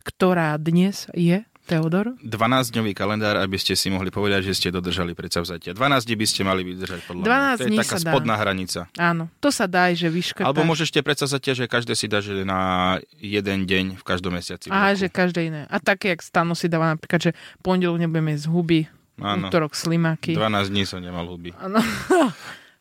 ktorá 0.09 0.57
dnes 0.57 1.05
je 1.13 1.45
Teodor? 1.69 2.17
12-dňový 2.25 2.97
kalendár, 2.97 3.37
aby 3.37 3.61
ste 3.61 3.77
si 3.77 3.93
mohli 3.93 4.09
povedať, 4.09 4.49
že 4.49 4.57
ste 4.57 4.69
dodržali 4.73 5.13
predsavzatia. 5.13 5.77
12 5.77 6.09
dní 6.09 6.17
by 6.17 6.27
ste 6.27 6.41
mali 6.43 6.65
vydržať 6.65 7.05
podľa 7.05 7.25
12 7.29 7.29
mňa. 7.29 7.53
To 7.53 7.65
je 7.69 7.81
taká 7.85 7.97
spodná 8.01 8.35
dá. 8.35 8.41
hranica. 8.41 8.81
Áno, 8.97 9.29
to 9.39 9.53
sa 9.53 9.69
dá 9.69 9.93
že 9.93 10.09
vyškrtáš. 10.09 10.49
Alebo 10.49 10.65
môžeš 10.65 10.89
tie 10.89 11.05
predsavzatia, 11.05 11.53
že 11.53 11.65
každé 11.69 11.93
si 11.93 12.09
dá 12.09 12.25
že 12.25 12.41
na 12.49 12.97
jeden 13.21 13.69
deň 13.69 14.01
v 14.01 14.03
každom 14.03 14.33
mesiaci. 14.33 14.73
Á, 14.73 14.97
že 14.97 15.13
každé 15.13 15.53
iné. 15.53 15.63
A 15.69 15.77
také, 15.77 16.17
jak 16.17 16.25
Stano 16.25 16.57
si 16.57 16.73
dáva 16.73 16.97
napríklad, 16.97 17.21
že 17.21 17.31
pondelok 17.61 18.01
nebudeme 18.01 18.33
z 18.33 18.49
huby, 18.49 18.89
Áno. 19.21 19.53
útorok 19.53 19.77
slimáky. 19.77 20.33
12 20.33 20.73
dní 20.73 20.89
som 20.89 21.05
nemal 21.05 21.29
huby. 21.29 21.53
Áno. 21.61 21.85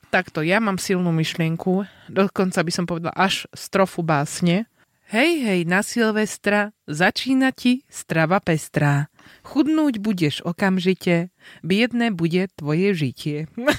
Takto, 0.08 0.40
ja 0.40 0.64
mám 0.64 0.80
silnú 0.80 1.12
myšlienku, 1.12 1.84
dokonca 2.08 2.64
by 2.64 2.72
som 2.72 2.88
povedala 2.88 3.12
až 3.12 3.44
strofu 3.52 4.00
básne, 4.08 4.64
Hej, 5.08 5.40
hej, 5.40 5.62
na 5.64 5.88
Silvestra, 5.88 6.76
začína 6.84 7.56
ti 7.56 7.88
strava 7.88 8.44
pestrá. 8.44 9.08
Chudnúť 9.40 10.04
budeš 10.04 10.44
okamžite, 10.44 11.32
biedne 11.64 12.12
bude 12.12 12.52
tvoje 12.60 12.92
žitie. 12.92 13.48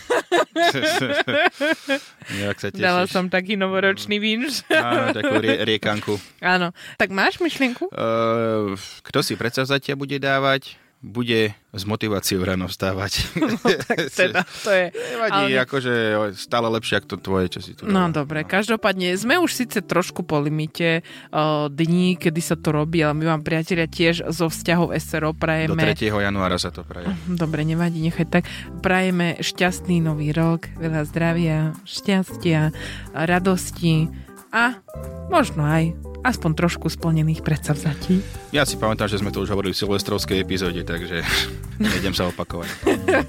sa 2.57 2.73
Dala 2.73 3.05
som 3.05 3.29
taký 3.29 3.61
novoročný 3.61 4.17
vinš. 4.17 4.65
Áno, 4.73 5.13
takú 5.13 5.37
rie- 5.37 5.69
riekanku. 5.69 6.17
Áno. 6.41 6.73
Tak 6.97 7.13
máš 7.13 7.45
myšlienku? 7.45 7.93
Uh, 7.93 8.73
kto 9.05 9.21
si 9.21 9.37
predsavzatia 9.37 10.01
bude 10.01 10.17
dávať? 10.17 10.81
Bude 10.99 11.55
s 11.71 11.87
motiváciou 11.87 12.43
ráno 12.43 12.67
vstávať. 12.67 13.31
No, 13.39 13.55
tak 13.63 14.11
teda, 14.19 14.43
to 14.67 14.71
je... 14.75 14.91
Nevadí, 14.91 15.55
ale... 15.55 15.63
akože 15.63 15.93
stále 16.35 16.67
lepšie, 16.75 16.99
ako 16.99 17.07
to 17.07 17.17
tvoje, 17.23 17.47
čo 17.55 17.61
si 17.63 17.79
tu 17.79 17.87
No 17.87 18.11
dáva. 18.11 18.25
dobre, 18.25 18.43
no. 18.43 18.51
každopádne 18.51 19.15
sme 19.15 19.39
už 19.39 19.51
síce 19.55 19.79
trošku 19.79 20.27
po 20.27 20.43
limite 20.43 21.07
uh, 21.31 21.71
dní, 21.71 22.19
kedy 22.19 22.41
sa 22.43 22.59
to 22.59 22.75
robí, 22.75 22.99
ale 22.99 23.15
my 23.15 23.31
vám 23.31 23.47
priatelia 23.47 23.87
tiež 23.87 24.27
zo 24.27 24.51
vzťahov 24.51 24.91
SRO 24.99 25.39
prajeme... 25.39 25.79
Do 25.79 25.79
3. 25.79 26.03
januára 26.03 26.59
sa 26.59 26.75
to 26.75 26.83
praje. 26.83 27.15
Dobre, 27.31 27.63
nevadí, 27.63 28.03
nechaj 28.03 28.27
tak. 28.27 28.45
Prajeme 28.83 29.39
šťastný 29.39 30.03
nový 30.03 30.35
rok, 30.35 30.67
veľa 30.83 31.07
zdravia, 31.07 31.79
šťastia, 31.87 32.75
radosti 33.15 34.11
a 34.53 34.81
možno 35.29 35.65
aj 35.65 35.95
aspoň 36.27 36.51
trošku 36.67 36.91
splnených 36.91 37.47
predsavzatí. 37.47 38.21
Ja 38.51 38.67
si 38.67 38.75
pamätám, 38.75 39.07
že 39.07 39.21
sme 39.21 39.31
to 39.31 39.45
už 39.45 39.55
hovorili 39.55 39.73
v 39.75 39.81
silvestrovskej 39.87 40.43
epizóde, 40.43 40.83
takže 40.83 41.23
nejdem 41.83 42.15
sa 42.15 42.29
opakovať. 42.31 42.69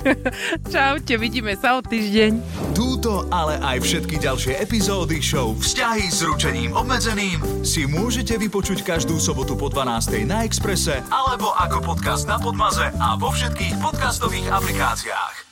Čaute, 0.74 1.14
vidíme 1.22 1.54
sa 1.56 1.78
o 1.78 1.82
týždeň. 1.86 2.32
Túto, 2.74 3.30
ale 3.30 3.62
aj 3.62 3.78
všetky 3.84 4.18
ďalšie 4.18 4.58
epizódy 4.60 5.22
show 5.22 5.54
Vzťahy 5.54 6.08
s 6.10 6.26
ručením 6.26 6.74
obmedzeným 6.74 7.64
si 7.64 7.86
môžete 7.86 8.40
vypočuť 8.40 8.82
každú 8.82 9.22
sobotu 9.22 9.54
po 9.54 9.70
12. 9.70 10.26
na 10.26 10.44
Exprese 10.48 11.04
alebo 11.14 11.54
ako 11.56 11.94
podcast 11.94 12.26
na 12.26 12.42
Podmaze 12.42 12.90
a 12.98 13.16
vo 13.20 13.30
všetkých 13.30 13.78
podcastových 13.80 14.50
aplikáciách. 14.50 15.49